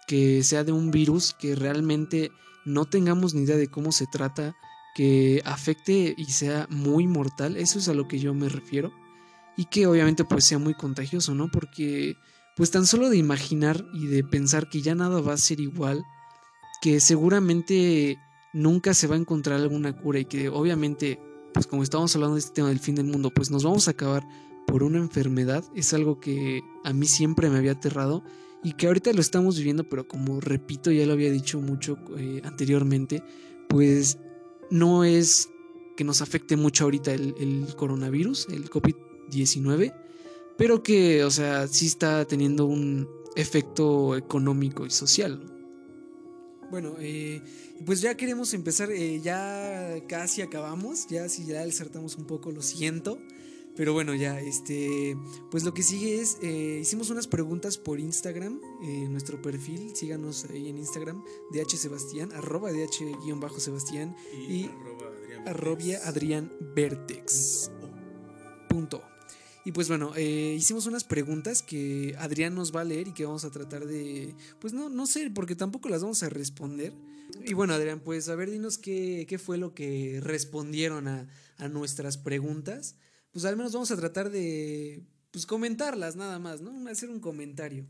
que 0.07 0.43
sea 0.43 0.63
de 0.63 0.71
un 0.71 0.91
virus 0.91 1.33
que 1.33 1.55
realmente 1.55 2.31
no 2.65 2.85
tengamos 2.85 3.33
ni 3.33 3.43
idea 3.43 3.57
de 3.57 3.67
cómo 3.67 3.91
se 3.91 4.05
trata, 4.05 4.55
que 4.95 5.41
afecte 5.45 6.13
y 6.17 6.25
sea 6.25 6.67
muy 6.69 7.07
mortal, 7.07 7.57
eso 7.57 7.79
es 7.79 7.87
a 7.87 7.93
lo 7.93 8.07
que 8.07 8.19
yo 8.19 8.33
me 8.33 8.49
refiero, 8.49 8.91
y 9.55 9.65
que 9.65 9.87
obviamente 9.87 10.23
pues 10.23 10.45
sea 10.45 10.59
muy 10.59 10.73
contagioso, 10.73 11.33
¿no? 11.33 11.49
Porque 11.51 12.15
pues 12.55 12.71
tan 12.71 12.85
solo 12.85 13.09
de 13.09 13.17
imaginar 13.17 13.85
y 13.93 14.07
de 14.07 14.23
pensar 14.23 14.69
que 14.69 14.81
ya 14.81 14.95
nada 14.95 15.21
va 15.21 15.33
a 15.33 15.37
ser 15.37 15.59
igual, 15.59 16.03
que 16.81 16.99
seguramente 16.99 18.19
nunca 18.53 18.93
se 18.93 19.07
va 19.07 19.15
a 19.15 19.19
encontrar 19.19 19.59
alguna 19.59 19.95
cura 19.95 20.19
y 20.19 20.25
que 20.25 20.49
obviamente 20.49 21.19
pues 21.57 21.65
como 21.65 21.81
estábamos 21.81 22.15
hablando 22.15 22.35
de 22.35 22.39
este 22.41 22.53
tema 22.53 22.69
del 22.69 22.79
fin 22.79 22.93
del 22.93 23.07
mundo, 23.07 23.31
pues 23.31 23.49
nos 23.49 23.63
vamos 23.63 23.87
a 23.87 23.91
acabar 23.91 24.27
por 24.67 24.83
una 24.83 24.99
enfermedad, 24.99 25.63
es 25.73 25.91
algo 25.93 26.19
que 26.19 26.61
a 26.83 26.93
mí 26.93 27.07
siempre 27.07 27.49
me 27.49 27.57
había 27.57 27.71
aterrado 27.71 28.23
y 28.63 28.73
que 28.73 28.85
ahorita 28.87 29.11
lo 29.13 29.21
estamos 29.21 29.57
viviendo, 29.57 29.87
pero 29.87 30.07
como 30.07 30.39
repito, 30.39 30.91
ya 30.91 31.05
lo 31.07 31.13
había 31.13 31.31
dicho 31.31 31.59
mucho 31.59 31.97
eh, 32.17 32.41
anteriormente, 32.43 33.23
pues 33.69 34.19
no 34.69 35.03
es 35.03 35.49
que 35.95 36.03
nos 36.03 36.21
afecte 36.21 36.57
mucho 36.57 36.83
ahorita 36.83 37.11
el, 37.11 37.33
el 37.39 37.75
coronavirus, 37.75 38.49
el 38.51 38.69
COVID-19, 38.69 39.95
pero 40.57 40.83
que, 40.83 41.23
o 41.23 41.31
sea, 41.31 41.67
sí 41.67 41.87
está 41.87 42.25
teniendo 42.25 42.65
un 42.65 43.07
efecto 43.35 44.15
económico 44.15 44.85
y 44.85 44.91
social. 44.91 45.56
¿No? 46.67 46.71
Bueno, 46.71 46.95
eh, 46.99 47.41
pues 47.85 48.01
ya 48.01 48.15
queremos 48.15 48.53
empezar, 48.53 48.91
eh, 48.91 49.19
ya 49.21 49.95
casi 50.07 50.41
acabamos, 50.41 51.07
ya 51.07 51.29
si 51.29 51.45
ya 51.45 51.69
saltamos 51.71 52.15
un 52.15 52.25
poco, 52.25 52.51
lo 52.51 52.61
siento. 52.61 53.19
Pero 53.75 53.93
bueno, 53.93 54.15
ya, 54.15 54.39
este, 54.41 55.15
pues 55.51 55.63
lo 55.63 55.71
que 55.71 55.83
sigue 55.83 56.19
es, 56.19 56.39
eh, 56.41 56.79
hicimos 56.81 57.11
unas 57.11 57.27
preguntas 57.27 57.77
por 57.77 57.99
Instagram, 57.99 58.59
en 58.81 59.11
nuestro 59.11 59.39
perfil, 59.39 59.95
síganos 59.95 60.45
ahí 60.45 60.69
en 60.69 60.79
Instagram, 60.79 61.23
DH 61.51 61.77
Sebastián, 61.77 62.31
arroba 62.33 62.71
DH-Sebastián 62.71 64.15
y, 64.49 64.67
arrobia 65.45 65.99
Adrián 66.05 66.51
Vertex. 66.75 67.69
Y 69.67 69.73
pues 69.73 69.89
bueno, 69.89 70.13
eh, 70.15 70.55
hicimos 70.57 70.85
unas 70.85 71.03
preguntas 71.03 71.61
que 71.61 72.15
Adrián 72.19 72.55
nos 72.55 72.73
va 72.73 72.79
a 72.79 72.85
leer 72.85 73.09
y 73.09 73.11
que 73.11 73.25
vamos 73.25 73.43
a 73.43 73.51
tratar 73.51 73.85
de, 73.85 74.33
pues 74.61 74.71
no, 74.71 74.87
no 74.87 75.05
sé, 75.05 75.29
porque 75.29 75.57
tampoco 75.57 75.89
las 75.89 76.01
vamos 76.01 76.23
a 76.23 76.29
responder. 76.29 76.93
Y 77.45 77.53
bueno, 77.53 77.73
Adrián, 77.73 77.99
pues 77.99 78.29
a 78.29 78.35
ver, 78.35 78.49
dinos 78.49 78.77
qué, 78.77 79.25
qué 79.27 79.37
fue 79.37 79.57
lo 79.57 79.73
que 79.73 80.21
respondieron 80.23 81.09
a, 81.09 81.27
a 81.57 81.67
nuestras 81.67 82.17
preguntas. 82.17 82.95
Pues 83.33 83.43
al 83.43 83.57
menos 83.57 83.73
vamos 83.73 83.91
a 83.91 83.97
tratar 83.97 84.29
de, 84.29 85.03
pues 85.31 85.45
comentarlas 85.45 86.15
nada 86.15 86.39
más, 86.39 86.61
¿no? 86.61 86.89
Hacer 86.89 87.09
un 87.09 87.19
comentario. 87.19 87.89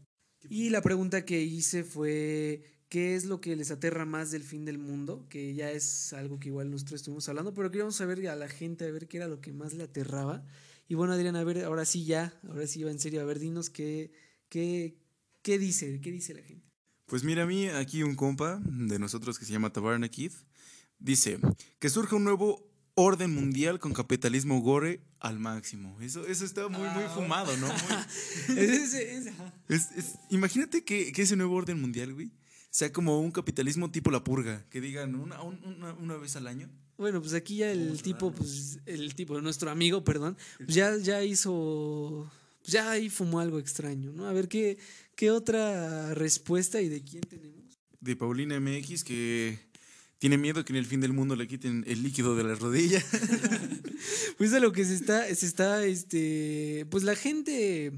Y 0.49 0.71
la 0.71 0.81
pregunta 0.81 1.25
que 1.25 1.43
hice 1.43 1.83
fue, 1.83 2.63
¿qué 2.89 3.13
es 3.13 3.25
lo 3.25 3.39
que 3.39 3.55
les 3.55 3.69
aterra 3.69 4.03
más 4.03 4.31
del 4.31 4.41
fin 4.41 4.65
del 4.65 4.79
mundo? 4.79 5.27
Que 5.29 5.53
ya 5.53 5.69
es 5.69 6.11
algo 6.13 6.39
que 6.39 6.47
igual 6.47 6.71
nosotros 6.71 7.01
estuvimos 7.01 7.29
hablando, 7.29 7.53
pero 7.53 7.69
queríamos 7.69 7.97
saber 7.97 8.27
a 8.29 8.35
la 8.35 8.49
gente, 8.49 8.85
a 8.85 8.91
ver 8.91 9.07
qué 9.07 9.17
era 9.17 9.27
lo 9.27 9.41
que 9.41 9.53
más 9.53 9.73
le 9.73 9.83
aterraba. 9.83 10.43
Y 10.87 10.95
bueno, 10.95 11.13
Adrián, 11.13 11.35
a 11.35 11.43
ver, 11.43 11.63
ahora 11.65 11.85
sí 11.85 12.05
ya, 12.05 12.33
ahora 12.47 12.65
sí 12.67 12.83
va 12.83 12.91
en 12.91 12.99
serio, 12.99 13.21
a 13.21 13.25
ver, 13.25 13.39
dinos 13.39 13.69
qué, 13.69 14.11
qué, 14.49 14.97
qué 15.41 15.59
dice, 15.59 15.99
qué 16.01 16.11
dice 16.11 16.33
la 16.33 16.41
gente. 16.43 16.65
Pues 17.05 17.23
mira, 17.23 17.43
a 17.43 17.45
mí 17.45 17.67
aquí 17.67 18.03
un 18.03 18.15
compa 18.15 18.59
de 18.65 18.99
nosotros 18.99 19.37
que 19.39 19.45
se 19.45 19.51
llama 19.53 19.71
Tabarna 19.71 20.09
Kid 20.09 20.31
dice 20.99 21.39
que 21.79 21.89
surja 21.89 22.15
un 22.15 22.23
nuevo 22.23 22.65
orden 22.95 23.33
mundial 23.33 23.79
con 23.79 23.93
capitalismo 23.93 24.59
gore 24.61 25.01
al 25.19 25.39
máximo. 25.39 25.99
Eso, 26.01 26.25
eso 26.25 26.43
está 26.45 26.67
muy, 26.67 26.87
muy 26.89 27.03
fumado, 27.13 27.55
¿no? 27.57 27.67
Muy- 27.67 28.57
es- 29.69 29.91
es- 29.91 30.15
imagínate 30.29 30.83
que, 30.83 31.11
que 31.11 31.21
ese 31.21 31.35
nuevo 31.35 31.55
orden 31.55 31.79
mundial, 31.79 32.13
güey, 32.13 32.31
sea 32.71 32.91
como 32.91 33.19
un 33.21 33.31
capitalismo 33.31 33.91
tipo 33.91 34.09
la 34.11 34.23
purga, 34.23 34.65
que 34.69 34.81
digan 34.81 35.15
una, 35.15 35.41
un- 35.43 35.63
una, 35.63 35.93
una 35.93 36.15
vez 36.17 36.35
al 36.35 36.47
año. 36.47 36.69
Bueno, 36.97 37.21
pues 37.21 37.33
aquí 37.33 37.57
ya 37.57 37.71
el 37.71 38.01
tipo, 38.01 38.31
pues 38.31 38.79
el 38.85 39.13
tipo, 39.15 39.39
nuestro 39.41 39.69
amigo, 39.69 40.03
perdón, 40.03 40.35
pues 40.57 40.73
ya, 40.73 40.97
ya 40.97 41.23
hizo, 41.23 42.29
pues 42.61 42.73
ya 42.73 42.89
ahí 42.89 43.09
fumó 43.09 43.39
algo 43.39 43.59
extraño, 43.59 44.11
¿no? 44.13 44.25
A 44.27 44.33
ver 44.33 44.47
qué, 44.47 44.77
qué 45.15 45.29
otra 45.31 46.13
respuesta 46.15 46.81
y 46.81 46.89
de 46.89 47.03
quién 47.03 47.21
tenemos. 47.21 47.63
De 48.01 48.15
Paulina 48.15 48.59
MX 48.59 49.03
que 49.03 49.59
tiene 50.19 50.37
miedo 50.39 50.65
que 50.65 50.73
en 50.73 50.77
el 50.77 50.85
fin 50.87 50.99
del 50.99 51.13
mundo 51.13 51.35
le 51.35 51.47
quiten 51.47 51.83
el 51.87 52.01
líquido 52.01 52.35
de 52.35 52.43
la 52.43 52.55
rodilla. 52.55 53.03
Pues 54.37 54.53
a 54.53 54.59
lo 54.59 54.71
que 54.71 54.85
se 54.85 54.93
está, 54.93 55.33
se 55.33 55.45
está, 55.47 55.83
este, 55.83 56.85
pues 56.91 57.03
la 57.03 57.15
gente 57.15 57.91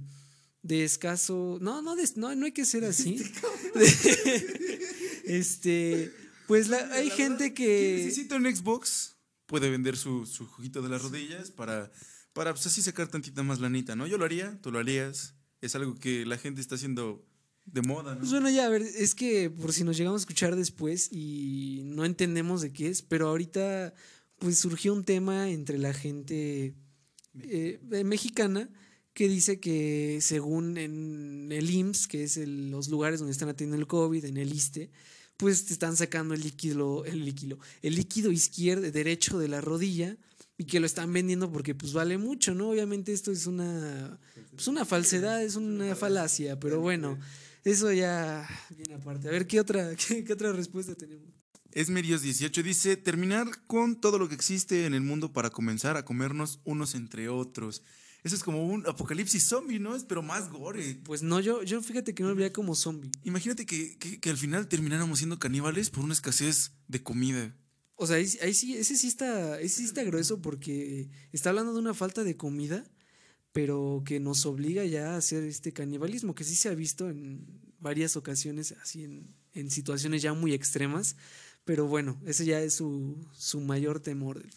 de 0.64 0.84
escaso, 0.86 1.58
no, 1.60 1.82
no, 1.82 1.98
de- 1.98 2.10
no, 2.16 2.34
no 2.34 2.46
hay 2.46 2.54
que 2.54 2.64
ser 2.64 2.86
así. 2.86 3.22
este, 5.26 6.12
pues 6.50 6.68
la- 6.68 6.92
hay 6.94 7.10
gente 7.10 7.54
Quien 7.54 7.68
que, 7.70 8.04
necesita 8.04 8.36
un 8.36 8.44
Xbox 8.54 9.16
puede 9.46 9.70
vender 9.70 9.96
su, 9.96 10.26
su 10.26 10.46
juguito 10.46 10.82
de 10.82 10.90
las 10.90 11.02
rodillas 11.02 11.50
para, 11.52 11.90
para 12.34 12.54
pues, 12.54 12.66
así 12.68 12.82
sacar 12.82 13.08
tantita 13.08 13.42
más 13.44 13.60
lanita, 13.62 13.96
¿no? 13.96 14.06
Yo 14.06 14.18
lo 14.18 14.26
haría, 14.26 14.60
tú 14.62 14.72
lo 14.72 14.80
harías. 14.80 15.36
Es 15.62 15.76
algo 15.76 15.96
que 15.96 16.26
la 16.26 16.38
gente 16.38 16.60
está 16.62 16.76
haciendo 16.76 17.26
de 17.66 17.82
moda, 17.82 18.14
¿no? 18.16 18.20
Pues 18.22 18.32
bueno, 18.32 18.50
ya, 18.50 18.66
a 18.66 18.70
ver, 18.70 18.82
es 18.82 19.14
que 19.16 19.50
por 19.50 19.72
si 19.74 19.84
nos 19.84 19.96
llegamos 19.98 20.22
a 20.22 20.24
escuchar 20.24 20.56
después 20.56 21.10
y 21.12 21.82
no 21.86 22.04
entendemos 22.04 22.62
de 22.62 22.74
qué 22.74 22.90
es, 22.90 23.02
pero 23.02 23.28
ahorita 23.30 23.94
pues 24.40 24.58
surgió 24.58 24.94
un 24.94 25.04
tema 25.04 25.50
entre 25.50 25.78
la 25.78 25.94
gente 25.94 26.74
eh, 27.42 27.80
eh, 27.92 28.04
mexicana 28.04 28.70
que 29.14 29.28
dice 29.28 29.60
que 29.60 30.20
según 30.22 30.78
en 30.78 31.52
el 31.52 31.70
IMSS, 31.70 32.08
que 32.08 32.24
es 32.24 32.38
el- 32.38 32.72
los 32.72 32.88
lugares 32.88 33.20
donde 33.20 33.34
están 33.34 33.50
atendiendo 33.50 33.82
el 33.82 33.88
COVID, 33.88 34.24
en 34.26 34.38
el 34.38 34.54
ISTE, 34.54 34.90
pues 35.40 35.66
te 35.66 35.72
están 35.72 35.96
sacando 35.96 36.34
el 36.34 36.42
líquido, 36.42 37.06
el 37.06 37.24
líquido, 37.24 37.60
el 37.82 37.96
líquido 37.96 38.30
izquierdo, 38.30 38.92
derecho 38.92 39.40
de 39.40 39.48
la 39.48 39.62
rodilla 39.62 40.18
y 40.58 40.66
que 40.66 40.82
lo 40.82 40.86
están 40.86 41.14
vendiendo 41.14 41.50
porque 41.50 41.74
pues 41.74 41.94
vale 41.94 42.18
mucho, 42.18 42.54
¿no? 42.54 42.72
Obviamente 42.72 43.14
esto 43.14 43.32
es 43.32 43.48
una, 43.48 44.20
pues 44.52 44.68
una 44.68 44.84
falsedad, 44.84 45.42
es 45.42 45.56
una 45.56 45.96
falacia, 45.96 46.60
pero 46.60 46.82
bueno, 46.82 47.18
eso 47.64 47.90
ya 47.94 48.46
viene 48.76 48.96
aparte. 48.96 49.30
A 49.30 49.32
ver, 49.32 49.48
¿qué 49.48 49.62
otra, 49.62 49.96
qué, 50.08 50.26
qué 50.26 50.34
otra 50.34 50.52
respuesta 50.52 50.94
tenemos? 50.94 51.30
Esmerios 51.72 52.22
18 52.22 52.62
dice, 52.62 52.98
terminar 52.98 53.48
con 53.66 54.02
todo 54.02 54.20
lo 54.20 54.28
que 54.28 54.36
existe 54.36 54.86
en 54.86 54.94
el 54.94 55.02
mundo 55.02 55.32
para 55.32 55.52
comenzar 55.52 55.96
a 55.96 56.04
comernos 56.04 56.60
unos 56.66 56.96
entre 56.96 57.30
otros. 57.30 57.82
Eso 58.24 58.36
es 58.36 58.44
como 58.44 58.66
un 58.68 58.86
apocalipsis 58.88 59.44
zombie, 59.48 59.80
¿no? 59.80 59.96
Es 59.96 60.04
pero 60.04 60.22
más 60.22 60.50
gore. 60.50 61.00
Pues 61.04 61.24
no, 61.24 61.40
yo, 61.40 61.64
yo 61.64 61.82
fíjate 61.82 62.14
que 62.14 62.24
no 62.24 62.30
lo 62.30 62.36
veía 62.36 62.52
como 62.52 62.76
zombie. 62.76 63.10
Imagínate 63.24 63.66
que, 63.66 63.98
que- 63.98 64.20
que 64.20 64.30
al 64.30 64.38
final 64.38 64.68
termináramos 64.68 65.20
siendo 65.20 65.40
caníbales 65.40 65.90
por 65.90 66.04
una 66.04 66.14
escasez 66.14 66.74
de 66.88 67.02
comida. 67.02 67.56
O 67.96 68.08
sea, 68.08 68.18
ahí, 68.18 68.28
ahí 68.42 68.54
sí, 68.54 68.76
ese 68.76 68.96
sí 68.98 69.08
está, 69.08 69.60
ese 69.60 69.78
sí 69.78 69.84
está 69.86 70.04
grueso 70.04 70.42
porque 70.42 71.10
está 71.32 71.50
hablando 71.50 71.74
de 71.74 71.80
una 71.80 71.94
falta 71.94 72.24
de 72.24 72.36
comida, 72.38 72.84
pero 73.52 74.04
que 74.06 74.20
nos 74.20 74.46
obliga 74.46 74.86
ya 74.86 75.14
a 75.14 75.18
hacer 75.18 75.44
este 75.44 75.74
canibalismo, 75.74 76.36
que 76.36 76.44
sí 76.44 76.56
se 76.56 76.70
ha 76.70 76.76
visto 76.76 77.10
en 77.10 77.46
varias 77.80 78.16
ocasiones, 78.16 78.74
así 78.82 79.04
en, 79.04 79.34
en 79.54 79.72
situaciones 79.72 80.22
ya 80.22 80.34
muy 80.34 80.54
extremas, 80.54 81.16
pero 81.66 81.88
bueno, 81.88 82.20
ese 82.26 82.46
ya 82.46 82.62
es 82.62 82.76
su, 82.76 83.18
su 83.34 83.60
mayor 83.62 84.00
temor 84.02 84.40
del. 84.42 84.52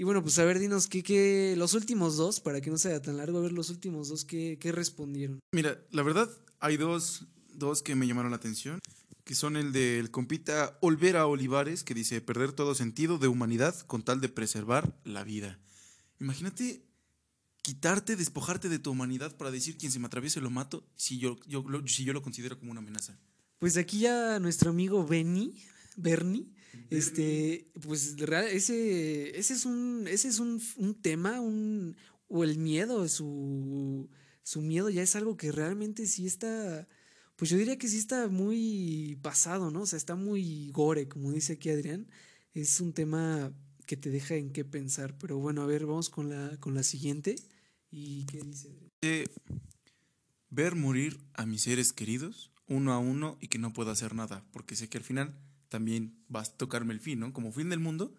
Y 0.00 0.04
bueno, 0.04 0.22
pues 0.22 0.38
a 0.38 0.46
ver, 0.46 0.58
dinos 0.58 0.86
qué, 0.86 1.02
qué, 1.02 1.54
los 1.58 1.74
últimos 1.74 2.16
dos, 2.16 2.40
para 2.40 2.62
que 2.62 2.70
no 2.70 2.78
sea 2.78 3.02
tan 3.02 3.18
largo, 3.18 3.36
a 3.36 3.42
ver 3.42 3.52
los 3.52 3.68
últimos 3.68 4.08
dos, 4.08 4.24
¿qué, 4.24 4.56
qué 4.58 4.72
respondieron? 4.72 5.40
Mira, 5.52 5.78
la 5.90 6.02
verdad, 6.02 6.30
hay 6.58 6.78
dos, 6.78 7.26
dos 7.52 7.82
que 7.82 7.94
me 7.94 8.06
llamaron 8.06 8.30
la 8.30 8.38
atención, 8.38 8.80
que 9.24 9.34
son 9.34 9.58
el 9.58 9.72
del 9.72 10.10
compita 10.10 10.78
Olvera 10.80 11.26
Olivares, 11.26 11.84
que 11.84 11.92
dice 11.92 12.22
perder 12.22 12.52
todo 12.52 12.74
sentido 12.74 13.18
de 13.18 13.28
humanidad 13.28 13.78
con 13.80 14.02
tal 14.02 14.22
de 14.22 14.30
preservar 14.30 14.98
la 15.04 15.22
vida. 15.22 15.58
Imagínate 16.18 16.82
quitarte, 17.60 18.16
despojarte 18.16 18.70
de 18.70 18.78
tu 18.78 18.92
humanidad 18.92 19.36
para 19.36 19.50
decir 19.50 19.76
quien 19.76 19.92
se 19.92 19.98
me 19.98 20.06
atraviese 20.06 20.40
lo 20.40 20.48
mato, 20.48 20.82
si 20.96 21.18
yo, 21.18 21.38
yo, 21.46 21.62
lo, 21.68 21.86
si 21.86 22.04
yo 22.04 22.14
lo 22.14 22.22
considero 22.22 22.58
como 22.58 22.70
una 22.70 22.80
amenaza. 22.80 23.18
Pues 23.58 23.76
aquí 23.76 23.98
ya 23.98 24.38
nuestro 24.38 24.70
amigo 24.70 25.06
Benny, 25.06 25.62
Bernie, 25.98 26.46
este, 26.90 27.70
pues 27.82 28.16
real- 28.18 28.48
ese, 28.48 29.38
ese 29.38 29.54
es 29.54 29.64
un, 29.64 30.06
ese 30.08 30.28
es 30.28 30.38
un, 30.38 30.60
un 30.76 30.94
tema, 30.94 31.40
un, 31.40 31.96
o 32.28 32.44
el 32.44 32.58
miedo, 32.58 33.08
su, 33.08 34.08
su 34.42 34.62
miedo 34.62 34.90
ya 34.90 35.02
es 35.02 35.16
algo 35.16 35.36
que 35.36 35.52
realmente 35.52 36.06
sí 36.06 36.26
está, 36.26 36.86
pues 37.36 37.50
yo 37.50 37.56
diría 37.56 37.78
que 37.78 37.88
sí 37.88 37.98
está 37.98 38.28
muy 38.28 39.18
pasado, 39.22 39.70
¿no? 39.70 39.82
O 39.82 39.86
sea, 39.86 39.96
está 39.96 40.14
muy 40.16 40.70
gore, 40.72 41.08
como 41.08 41.32
dice 41.32 41.54
aquí 41.54 41.70
Adrián. 41.70 42.06
Es 42.52 42.80
un 42.80 42.92
tema 42.92 43.52
que 43.86 43.96
te 43.96 44.10
deja 44.10 44.34
en 44.34 44.50
qué 44.52 44.64
pensar. 44.64 45.16
Pero 45.18 45.38
bueno, 45.38 45.62
a 45.62 45.66
ver, 45.66 45.86
vamos 45.86 46.10
con 46.10 46.28
la, 46.28 46.56
con 46.58 46.74
la 46.74 46.82
siguiente. 46.82 47.36
¿Y 47.90 48.24
qué 48.26 48.40
dice? 48.42 48.68
Adrián? 48.68 48.90
Eh, 49.02 49.26
ver 50.50 50.74
morir 50.74 51.18
a 51.34 51.46
mis 51.46 51.62
seres 51.62 51.92
queridos 51.92 52.50
uno 52.66 52.92
a 52.92 52.98
uno 52.98 53.38
y 53.40 53.48
que 53.48 53.58
no 53.58 53.72
puedo 53.72 53.90
hacer 53.90 54.14
nada, 54.14 54.44
porque 54.52 54.76
sé 54.76 54.88
que 54.88 54.98
al 54.98 55.04
final 55.04 55.34
también 55.70 56.22
va 56.34 56.42
a 56.42 56.44
tocarme 56.44 56.92
el 56.92 57.00
fin, 57.00 57.20
¿no? 57.20 57.32
Como 57.32 57.52
fin 57.52 57.70
del 57.70 57.80
mundo. 57.80 58.14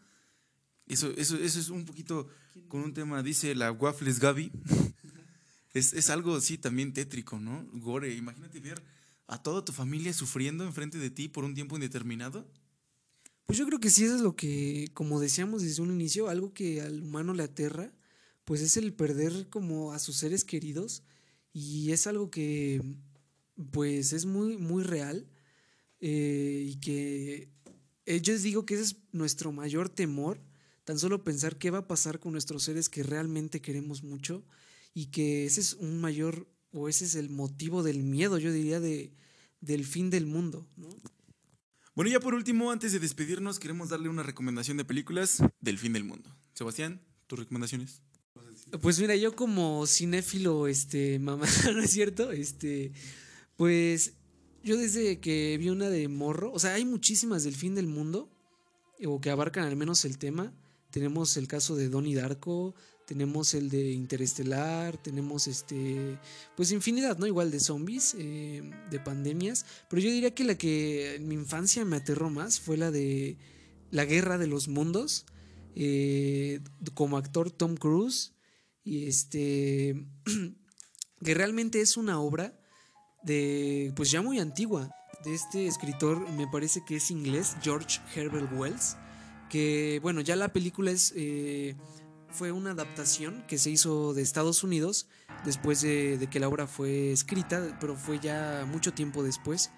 Eso, 0.88 1.12
eso, 1.18 1.38
eso 1.38 1.60
es 1.60 1.70
un 1.70 1.86
poquito 1.86 2.28
con 2.68 2.82
un 2.82 2.94
tema, 2.94 3.22
dice 3.22 3.54
la 3.54 3.72
Waffles 3.72 4.20
Gaby. 4.20 4.52
es, 5.74 5.94
es 5.94 6.10
algo 6.10 6.36
así 6.36 6.58
también 6.58 6.94
tétrico, 6.94 7.40
¿no? 7.40 7.68
Gore, 7.74 8.16
imagínate 8.16 8.60
ver 8.60 8.82
a 9.28 9.42
toda 9.42 9.64
tu 9.64 9.72
familia 9.72 10.12
sufriendo 10.12 10.66
enfrente 10.66 10.98
de 10.98 11.10
ti 11.10 11.28
por 11.28 11.44
un 11.44 11.54
tiempo 11.54 11.76
indeterminado. 11.76 12.50
Pues 13.46 13.58
yo 13.60 13.66
creo 13.66 13.80
que 13.80 13.90
sí 13.90 14.06
eso 14.06 14.16
es 14.16 14.22
lo 14.22 14.36
que, 14.36 14.90
como 14.94 15.20
decíamos 15.20 15.62
desde 15.62 15.82
un 15.82 15.92
inicio, 15.92 16.30
algo 16.30 16.54
que 16.54 16.82
al 16.82 17.04
humano 17.04 17.34
le 17.34 17.44
aterra, 17.44 17.94
pues 18.46 18.62
es 18.62 18.76
el 18.78 18.94
perder 18.94 19.50
como 19.50 19.94
a 19.94 20.00
sus 20.00 20.18
seres 20.18 20.44
queridos 20.44 21.04
y 21.54 21.92
es 21.92 22.08
algo 22.08 22.30
que 22.32 22.82
pues 23.72 24.14
es 24.14 24.26
muy, 24.26 24.58
muy 24.58 24.84
real 24.84 25.28
eh, 26.02 26.66
y 26.68 26.76
que 26.78 27.50
eh, 28.06 28.22
yo 28.22 28.34
les 28.34 28.44
digo 28.44 28.66
que 28.66 28.74
ese 28.74 28.84
es 28.84 28.96
nuestro 29.12 29.52
mayor 29.52 29.88
temor, 29.88 30.42
tan 30.84 31.00
solo 31.00 31.24
pensar 31.24 31.58
qué 31.58 31.70
va 31.70 31.80
a 31.80 31.88
pasar 31.88 32.20
con 32.20 32.32
nuestros 32.32 32.64
seres 32.64 32.90
que 32.90 33.04
realmente 33.04 33.62
queremos 33.62 34.04
mucho 34.04 34.44
y 34.94 35.08
que 35.08 35.46
ese 35.46 35.62
es 35.62 35.74
un 35.76 36.02
mayor 36.02 36.48
o 36.72 36.90
ese 36.90 37.06
es 37.06 37.16
el 37.16 37.30
motivo 37.30 37.84
del 37.84 38.04
miedo, 38.04 38.38
yo 38.38 38.52
diría, 38.52 38.80
de, 38.80 39.14
del 39.62 39.86
fin 39.86 40.10
del 40.10 40.26
mundo. 40.26 40.68
¿no? 40.76 40.90
Bueno, 41.94 42.10
ya 42.10 42.20
por 42.20 42.34
último, 42.34 42.72
antes 42.72 42.92
de 42.94 43.00
despedirnos, 43.00 43.60
queremos 43.60 43.90
darle 43.90 44.10
una 44.10 44.24
recomendación 44.24 44.78
de 44.78 44.86
películas 44.86 45.44
del 45.60 45.78
fin 45.78 45.94
del 45.94 46.04
mundo. 46.04 46.36
Sebastián, 46.54 47.02
tus 47.28 47.40
recomendaciones. 47.40 48.02
Pues 48.82 49.00
mira, 49.00 49.16
yo 49.16 49.36
como 49.36 49.86
cinéfilo, 49.86 50.68
este, 50.68 51.20
mamá, 51.20 51.46
¿no 51.74 51.82
es 51.82 51.92
cierto? 51.92 52.32
Este, 52.32 52.94
pues 53.56 54.14
yo 54.64 54.78
desde 54.78 55.20
que 55.20 55.58
vi 55.58 55.70
una 55.70 55.90
de 55.90 56.08
Morro, 56.08 56.52
o 56.54 56.60
sea, 56.60 56.76
hay 56.76 56.86
muchísimas 56.86 57.44
del 57.44 57.56
fin 57.56 57.76
del 57.76 57.88
mundo, 57.88 58.30
o 59.06 59.20
que 59.20 59.30
abarcan 59.30 59.66
al 59.66 59.76
menos 59.76 60.06
el 60.06 60.18
tema. 60.18 60.54
Tenemos 60.92 61.38
el 61.38 61.48
caso 61.48 61.76
de 61.76 61.90
Donnie 61.90 62.16
Darko, 62.16 62.76
tenemos 63.08 63.54
el 63.54 63.70
de 63.70 63.92
Interestelar, 63.92 64.98
tenemos 64.98 65.48
este, 65.48 66.20
pues 66.56 66.72
infinidad, 66.72 67.18
¿no? 67.18 67.28
Igual 67.28 67.52
de 67.52 67.60
zombies, 67.60 68.16
eh, 68.18 68.62
de 68.90 69.00
pandemias, 69.00 69.66
pero 69.90 70.02
yo 70.02 70.12
diría 70.12 70.34
que 70.34 70.44
la 70.44 70.58
que 70.58 71.16
en 71.16 71.28
mi 71.28 71.36
infancia 71.36 71.84
me 71.84 71.98
aterró 71.98 72.30
más 72.30 72.60
fue 72.60 72.78
la 72.78 72.92
de 72.92 73.38
La 73.90 74.06
Guerra 74.06 74.38
de 74.38 74.48
los 74.48 74.68
Mundos, 74.68 75.26
eh, 75.76 76.60
como 76.94 77.18
actor 77.18 77.52
Tom 77.52 77.76
Cruise, 77.76 78.34
y 78.84 79.08
este, 79.08 80.06
que 81.24 81.34
realmente 81.34 81.82
es 81.82 81.98
una 81.98 82.20
obra 82.20 82.61
de, 83.24 83.92
pues 83.96 84.12
ya 84.12 84.22
muy 84.22 84.40
antigua, 84.40 84.90
de 85.24 85.34
este 85.34 85.68
escritor, 85.68 86.30
me 86.32 86.48
parece 86.48 86.84
que 86.86 86.96
es 86.98 87.12
inglés, 87.12 87.56
George 87.62 88.00
Herbert 88.16 88.52
Wells, 88.54 88.98
que 89.50 90.00
bueno, 90.02 90.22
ya 90.22 90.36
la 90.36 90.54
película 90.54 90.92
es... 90.92 91.14
Eh, 91.16 91.76
fue 92.32 92.52
una 92.52 92.72
adaptación 92.72 93.44
que 93.48 93.58
se 93.58 93.70
hizo 93.70 94.14
de 94.14 94.22
Estados 94.22 94.64
Unidos 94.64 95.08
después 95.44 95.82
de, 95.82 96.18
de, 96.18 96.28
que 96.28 96.40
la 96.40 96.48
obra 96.48 96.66
fue 96.66 97.12
escrita, 97.12 97.78
pero 97.80 97.98
fue 97.98 98.20
ya 98.20 98.66
mucho 98.72 98.94
tiempo 98.94 99.22
después. 99.22 99.72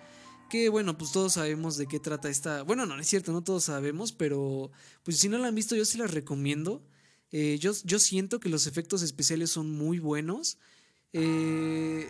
Que 0.49 0.69
bueno, 0.69 0.97
pues 0.97 1.11
todos 1.11 1.33
sabemos 1.33 1.77
de 1.77 1.87
qué 1.87 1.99
trata 1.99 2.29
esta. 2.29 2.61
Bueno, 2.61 2.85
no, 2.85 2.95
no 2.95 3.01
es 3.01 3.07
cierto, 3.07 3.31
no 3.31 3.43
todos 3.43 3.63
sabemos, 3.63 4.11
pero 4.11 4.71
pues 5.01 5.17
si 5.17 5.29
no 5.29 5.39
la 5.39 5.47
han 5.47 5.55
visto, 5.55 5.75
yo 5.75 5.85
se 5.85 5.97
la 5.97 6.05
recomiendo. 6.05 6.83
Eh, 7.31 7.57
yo, 7.59 7.71
yo 7.83 7.97
siento 7.97 8.39
que 8.39 8.49
los 8.49 8.67
efectos 8.67 9.01
especiales 9.01 9.49
son 9.49 9.71
muy 9.71 9.97
buenos. 9.97 10.59
Eh, 11.11 12.09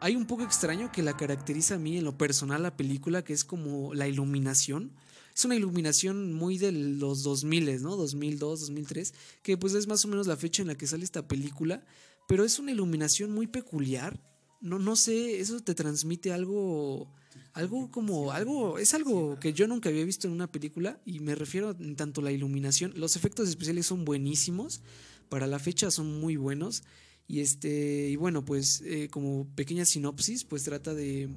hay 0.00 0.16
un 0.16 0.26
poco 0.26 0.42
extraño 0.42 0.92
que 0.92 1.02
la 1.02 1.16
caracteriza 1.16 1.76
a 1.76 1.78
mí 1.78 1.98
en 1.98 2.04
lo 2.04 2.16
personal 2.16 2.62
la 2.62 2.76
película, 2.76 3.24
que 3.24 3.32
es 3.32 3.44
como 3.44 3.94
la 3.94 4.08
iluminación. 4.08 4.92
Es 5.34 5.44
una 5.44 5.56
iluminación 5.56 6.32
muy 6.32 6.58
de 6.58 6.72
los 6.72 7.22
2000, 7.22 7.82
¿no? 7.82 7.96
2002, 7.96 8.60
2003, 8.60 9.14
que 9.42 9.56
pues 9.56 9.74
es 9.74 9.86
más 9.86 10.04
o 10.04 10.08
menos 10.08 10.26
la 10.26 10.36
fecha 10.36 10.62
en 10.62 10.68
la 10.68 10.76
que 10.76 10.86
sale 10.86 11.04
esta 11.04 11.26
película, 11.26 11.84
pero 12.26 12.44
es 12.44 12.58
una 12.58 12.72
iluminación 12.72 13.32
muy 13.32 13.46
peculiar. 13.46 14.18
No, 14.60 14.78
no 14.78 14.96
sé, 14.96 15.40
eso 15.40 15.60
te 15.60 15.74
transmite 15.74 16.32
algo, 16.32 17.06
algo 17.52 17.90
como, 17.90 18.32
algo, 18.32 18.78
es 18.78 18.94
algo 18.94 19.38
que 19.38 19.52
yo 19.52 19.66
nunca 19.68 19.90
había 19.90 20.04
visto 20.04 20.26
en 20.26 20.32
una 20.32 20.50
película 20.50 21.00
y 21.04 21.20
me 21.20 21.34
refiero 21.34 21.76
en 21.78 21.96
tanto 21.96 22.20
a 22.20 22.24
la 22.24 22.32
iluminación. 22.32 22.92
Los 22.96 23.16
efectos 23.16 23.48
especiales 23.48 23.86
son 23.86 24.04
buenísimos, 24.04 24.80
para 25.28 25.46
la 25.46 25.58
fecha 25.58 25.90
son 25.90 26.20
muy 26.20 26.36
buenos. 26.36 26.82
Y 27.28 27.40
este, 27.40 28.08
y 28.08 28.16
bueno, 28.16 28.44
pues 28.44 28.82
eh, 28.84 29.08
como 29.10 29.46
pequeña 29.54 29.84
sinopsis, 29.84 30.44
pues 30.44 30.62
trata 30.62 30.94
de, 30.94 31.28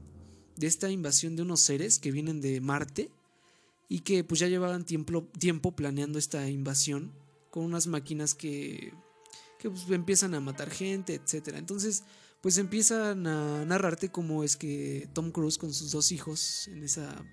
de 0.55 0.67
esta 0.67 0.91
invasión 0.91 1.35
de 1.35 1.41
unos 1.41 1.61
seres 1.61 1.99
que 1.99 2.11
vienen 2.11 2.41
de 2.41 2.61
Marte 2.61 3.09
y 3.87 4.01
que 4.01 4.23
pues 4.23 4.39
ya 4.39 4.47
llevaban 4.47 4.85
tiempo, 4.85 5.23
tiempo 5.39 5.75
planeando 5.75 6.19
esta 6.19 6.47
invasión 6.47 7.11
con 7.49 7.65
unas 7.65 7.87
máquinas 7.87 8.35
que, 8.35 8.93
que 9.57 9.69
pues, 9.69 9.89
empiezan 9.89 10.35
a 10.35 10.39
matar 10.39 10.69
gente, 10.69 11.15
etc. 11.15 11.55
Entonces, 11.55 12.03
pues 12.41 12.57
empiezan 12.57 13.25
a 13.25 13.65
narrarte 13.65 14.09
cómo 14.09 14.43
es 14.43 14.55
que 14.55 15.09
Tom 15.13 15.31
Cruise 15.31 15.57
con 15.57 15.73
sus 15.73 15.91
dos 15.91 16.11
hijos 16.11 16.67
en 16.67 16.83
esa, 16.83 17.25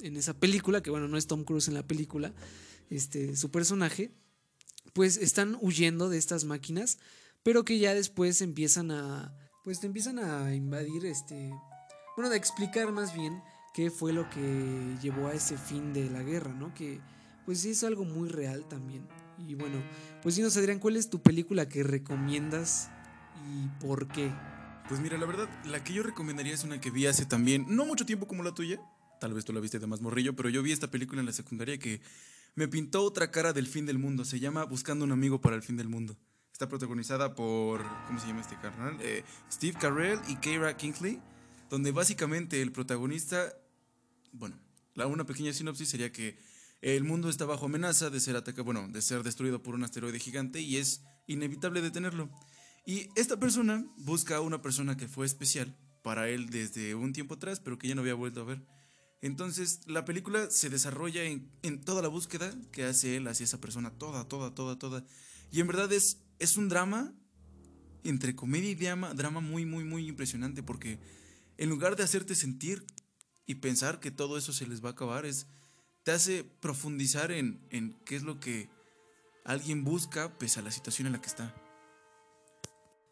en 0.00 0.16
esa 0.16 0.34
película, 0.34 0.82
que 0.82 0.90
bueno, 0.90 1.08
no 1.08 1.16
es 1.16 1.26
Tom 1.26 1.44
Cruise 1.44 1.68
en 1.68 1.74
la 1.74 1.86
película, 1.86 2.34
este, 2.90 3.36
su 3.36 3.50
personaje, 3.50 4.12
pues 4.92 5.16
están 5.16 5.56
huyendo 5.60 6.10
de 6.10 6.18
estas 6.18 6.44
máquinas 6.44 6.98
pero 7.42 7.64
que 7.64 7.78
ya 7.78 7.94
después 7.94 8.40
empiezan 8.40 8.90
a, 8.90 9.34
pues 9.64 9.80
te 9.80 9.86
empiezan 9.86 10.18
a 10.18 10.54
invadir, 10.54 11.06
este, 11.06 11.50
bueno, 12.16 12.30
a 12.30 12.36
explicar 12.36 12.92
más 12.92 13.14
bien 13.14 13.42
qué 13.74 13.90
fue 13.90 14.12
lo 14.12 14.28
que 14.30 14.96
llevó 15.00 15.28
a 15.28 15.34
ese 15.34 15.56
fin 15.56 15.92
de 15.92 16.10
la 16.10 16.22
guerra, 16.22 16.52
¿no? 16.52 16.74
Que 16.74 17.00
pues 17.44 17.64
es 17.64 17.82
algo 17.84 18.04
muy 18.04 18.28
real 18.28 18.66
también. 18.68 19.08
Y 19.38 19.54
bueno, 19.54 19.82
pues 20.22 20.36
dinos 20.36 20.56
Adrián, 20.56 20.78
¿cuál 20.78 20.96
es 20.96 21.10
tu 21.10 21.22
película 21.22 21.68
que 21.68 21.82
recomiendas 21.82 22.90
y 23.50 23.68
por 23.84 24.08
qué? 24.08 24.32
Pues 24.88 25.00
mira, 25.00 25.16
la 25.18 25.26
verdad, 25.26 25.48
la 25.64 25.82
que 25.82 25.94
yo 25.94 26.02
recomendaría 26.02 26.54
es 26.54 26.64
una 26.64 26.80
que 26.80 26.90
vi 26.90 27.06
hace 27.06 27.24
también, 27.24 27.66
no 27.68 27.86
mucho 27.86 28.04
tiempo 28.04 28.26
como 28.26 28.42
la 28.42 28.54
tuya, 28.54 28.80
tal 29.20 29.32
vez 29.32 29.44
tú 29.44 29.52
la 29.52 29.60
viste 29.60 29.78
de 29.78 29.86
más 29.86 30.00
morrillo, 30.00 30.36
pero 30.36 30.48
yo 30.48 30.62
vi 30.62 30.72
esta 30.72 30.90
película 30.90 31.20
en 31.20 31.26
la 31.26 31.32
secundaria 31.32 31.78
que 31.78 32.00
me 32.54 32.68
pintó 32.68 33.02
otra 33.02 33.30
cara 33.30 33.52
del 33.52 33.66
fin 33.66 33.86
del 33.86 33.98
mundo, 33.98 34.24
se 34.24 34.38
llama 34.38 34.64
Buscando 34.64 35.04
un 35.04 35.12
amigo 35.12 35.40
para 35.40 35.56
el 35.56 35.62
fin 35.62 35.76
del 35.76 35.88
mundo. 35.88 36.18
Está 36.52 36.68
protagonizada 36.68 37.34
por, 37.34 37.82
¿cómo 38.06 38.20
se 38.20 38.26
llama 38.26 38.42
este 38.42 38.56
carnal? 38.60 38.96
Eh, 39.00 39.24
Steve 39.50 39.76
Carell 39.80 40.20
y 40.28 40.36
Keira 40.36 40.76
Kingsley, 40.76 41.20
donde 41.70 41.90
básicamente 41.92 42.60
el 42.60 42.72
protagonista, 42.72 43.54
bueno, 44.32 44.60
la 44.94 45.06
una 45.06 45.24
pequeña 45.24 45.52
sinopsis 45.52 45.88
sería 45.88 46.12
que 46.12 46.38
el 46.82 47.04
mundo 47.04 47.30
está 47.30 47.46
bajo 47.46 47.66
amenaza 47.66 48.10
de 48.10 48.20
ser 48.20 48.36
atacado, 48.36 48.64
bueno, 48.64 48.86
de 48.88 49.00
ser 49.00 49.22
destruido 49.22 49.62
por 49.62 49.74
un 49.74 49.84
asteroide 49.84 50.18
gigante 50.18 50.60
y 50.60 50.76
es 50.76 51.02
inevitable 51.26 51.80
detenerlo. 51.80 52.28
Y 52.84 53.08
esta 53.16 53.38
persona 53.38 53.86
busca 53.96 54.36
a 54.36 54.40
una 54.40 54.60
persona 54.60 54.96
que 54.96 55.08
fue 55.08 55.24
especial 55.24 55.76
para 56.02 56.28
él 56.28 56.50
desde 56.50 56.94
un 56.94 57.12
tiempo 57.12 57.34
atrás, 57.34 57.60
pero 57.60 57.78
que 57.78 57.88
ya 57.88 57.94
no 57.94 58.00
había 58.00 58.14
vuelto 58.14 58.40
a 58.40 58.44
ver. 58.44 58.66
Entonces, 59.20 59.80
la 59.86 60.04
película 60.04 60.50
se 60.50 60.68
desarrolla 60.68 61.22
en, 61.22 61.48
en 61.62 61.80
toda 61.80 62.02
la 62.02 62.08
búsqueda 62.08 62.52
que 62.72 62.84
hace 62.84 63.16
él 63.16 63.28
hacia 63.28 63.44
esa 63.44 63.60
persona, 63.60 63.92
toda, 63.92 64.26
toda, 64.26 64.52
toda, 64.52 64.78
toda. 64.78 65.04
Y 65.52 65.60
en 65.60 65.68
verdad 65.68 65.92
es 65.92 66.18
es 66.42 66.56
un 66.56 66.68
drama, 66.68 67.14
entre 68.02 68.34
comedia 68.34 68.70
y 68.70 68.74
drama, 68.74 69.14
drama 69.14 69.40
muy, 69.40 69.64
muy, 69.64 69.84
muy 69.84 70.08
impresionante 70.08 70.60
porque 70.64 70.98
en 71.56 71.68
lugar 71.68 71.94
de 71.94 72.02
hacerte 72.02 72.34
sentir 72.34 72.84
y 73.46 73.56
pensar 73.56 74.00
que 74.00 74.10
todo 74.10 74.36
eso 74.36 74.52
se 74.52 74.66
les 74.66 74.84
va 74.84 74.88
a 74.88 74.92
acabar, 74.92 75.24
es, 75.24 75.46
te 76.02 76.10
hace 76.10 76.42
profundizar 76.42 77.30
en, 77.30 77.64
en 77.70 77.94
qué 78.04 78.16
es 78.16 78.24
lo 78.24 78.40
que 78.40 78.68
alguien 79.44 79.84
busca 79.84 80.36
pese 80.36 80.58
a 80.58 80.64
la 80.64 80.72
situación 80.72 81.06
en 81.06 81.12
la 81.12 81.20
que 81.20 81.28
está. 81.28 81.54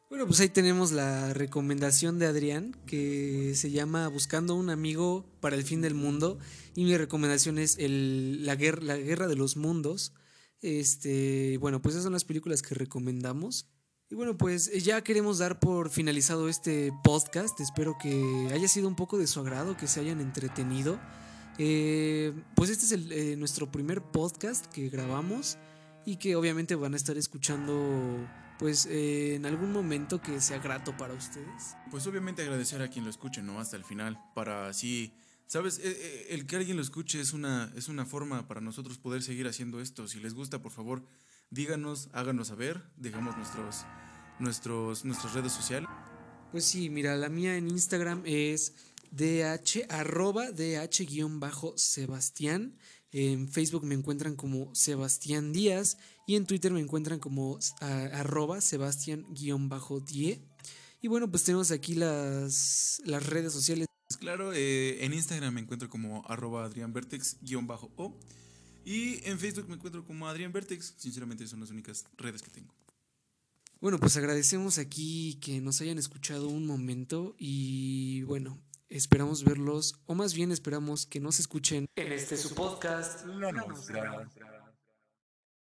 Bueno, 0.09 0.27
pues 0.27 0.41
ahí 0.41 0.49
tenemos 0.49 0.91
la 0.91 1.33
recomendación 1.33 2.19
de 2.19 2.27
Adrián 2.27 2.77
que 2.85 3.53
se 3.55 3.71
llama 3.71 4.09
Buscando 4.09 4.57
un 4.57 4.71
amigo 4.71 5.25
para 5.41 5.55
el 5.55 5.63
fin 5.63 5.83
del 5.83 5.95
mundo 5.95 6.41
y 6.75 6.83
mi 6.83 6.97
recomendación 6.97 7.59
es 7.59 7.79
el, 7.79 8.45
la, 8.45 8.57
guerra, 8.57 8.83
la 8.83 8.97
guerra 8.97 9.29
de 9.29 9.37
los 9.37 9.57
mundos 9.57 10.15
este, 10.63 11.59
bueno, 11.59 11.81
pues 11.83 11.95
esas 11.95 12.05
son 12.05 12.13
las 12.13 12.25
películas 12.25 12.63
que 12.63 12.75
recomendamos. 12.75 13.67
Y 14.11 14.17
bueno, 14.17 14.37
pues 14.37 14.73
ya 14.85 15.03
queremos 15.03 15.39
dar 15.39 15.61
por 15.61 15.89
finalizado 15.89 16.49
este 16.49 16.93
podcast. 17.05 17.61
Espero 17.61 17.97
que 18.01 18.49
haya 18.53 18.67
sido 18.67 18.89
un 18.89 18.97
poco 18.97 19.19
de 19.19 19.29
su 19.29 19.39
agrado, 19.39 19.77
que 19.77 19.87
se 19.87 20.01
hayan 20.01 20.21
entretenido. 20.21 20.99
Eh, 21.59 22.33
pues 22.57 22.71
este 22.71 22.87
es 22.87 22.93
eh, 22.93 23.37
nuestro 23.37 23.71
primer 23.71 24.03
podcast 24.03 24.67
que 24.67 24.89
grabamos 24.89 25.59
y 26.05 26.17
que 26.17 26.35
obviamente 26.35 26.75
van 26.75 26.95
a 26.95 26.97
estar 26.97 27.17
escuchando 27.19 28.27
pues 28.59 28.87
eh, 28.87 29.37
en 29.37 29.47
algún 29.47 29.73
momento 29.73 30.21
que 30.21 30.41
sea 30.41 30.59
grato 30.59 30.97
para 30.97 31.15
ustedes. 31.15 31.77
Pues 31.91 32.07
obviamente 32.07 32.43
agradecer 32.43 32.83
a 32.83 32.89
quien 32.89 33.05
lo 33.05 33.11
escuche, 33.11 33.43
¿no? 33.43 33.61
Hasta 33.61 33.77
el 33.77 33.85
final, 33.85 34.19
para 34.35 34.69
así 34.69 35.15
Sabes, 35.51 35.81
e, 35.81 35.91
e, 35.91 36.35
el 36.35 36.47
que 36.47 36.55
alguien 36.55 36.77
lo 36.77 36.83
escuche 36.83 37.21
es 37.21 37.33
una, 37.33 37.73
es 37.75 37.89
una 37.89 38.07
forma 38.07 38.47
para 38.47 38.61
nosotros 38.61 38.99
poder 38.99 39.21
seguir 39.21 39.49
haciendo 39.49 39.81
esto. 39.81 40.07
Si 40.07 40.21
les 40.21 40.33
gusta, 40.33 40.63
por 40.63 40.71
favor, 40.71 41.03
díganos, 41.51 42.09
háganos 42.13 42.47
saber, 42.47 42.85
dejamos 42.97 43.37
nuestros, 43.37 43.85
nuestros, 44.39 45.05
nuestras 45.05 45.35
redes 45.35 45.51
sociales. 45.51 45.91
Pues 46.53 46.65
sí, 46.65 46.89
mira, 46.89 47.17
la 47.17 47.29
mía 47.29 47.57
en 47.57 47.69
Instagram 47.69 48.23
es 48.27 48.75
dh, 49.11 49.87
arroba 49.89 50.53
dh-sebastián. 50.53 52.77
En 53.11 53.49
Facebook 53.49 53.85
me 53.85 53.97
encuentran 53.97 54.37
como 54.37 54.73
Sebastián 54.73 55.53
Díaz 55.53 55.99
y 56.29 56.37
en 56.37 56.47
Twitter 56.47 56.73
me 56.73 56.79
encuentran 56.79 57.19
como 57.19 57.59
arroba 57.81 58.61
Sebastián-die. 58.61 60.41
Y 61.03 61.09
bueno, 61.09 61.29
pues 61.29 61.43
tenemos 61.43 61.73
aquí 61.73 61.97
las, 61.97 63.03
las 63.05 63.27
redes 63.27 63.53
sociales 63.53 63.90
claro, 64.17 64.53
eh, 64.53 65.05
en 65.05 65.13
Instagram 65.13 65.55
me 65.55 65.61
encuentro 65.61 65.89
como 65.89 66.25
arroba 66.29 66.65
adrianvertex-o 66.65 68.17
y 68.85 69.21
en 69.29 69.39
Facebook 69.39 69.69
me 69.69 69.75
encuentro 69.75 70.05
como 70.05 70.29
Adrián 70.29 70.53
Vertex. 70.53 70.95
Sinceramente 70.97 71.47
son 71.47 71.61
las 71.61 71.71
únicas 71.71 72.05
redes 72.17 72.43
que 72.43 72.51
tengo. 72.51 72.75
Bueno, 73.81 73.99
pues 73.99 74.17
agradecemos 74.17 74.79
aquí 74.79 75.39
que 75.41 75.61
nos 75.61 75.81
hayan 75.81 75.99
escuchado 75.99 76.49
un 76.49 76.67
momento 76.67 77.35
y 77.39 78.23
bueno, 78.23 78.59
esperamos 78.89 79.45
verlos, 79.45 79.95
o 80.05 80.15
más 80.15 80.35
bien 80.35 80.53
esperamos 80.53 81.07
que 81.07 81.21
nos 81.21 81.41
escuchen 81.41 81.87
en 81.97 82.13
este 82.13 82.37
su 82.37 82.55
podcast, 82.55 83.25
La. 83.27 84.29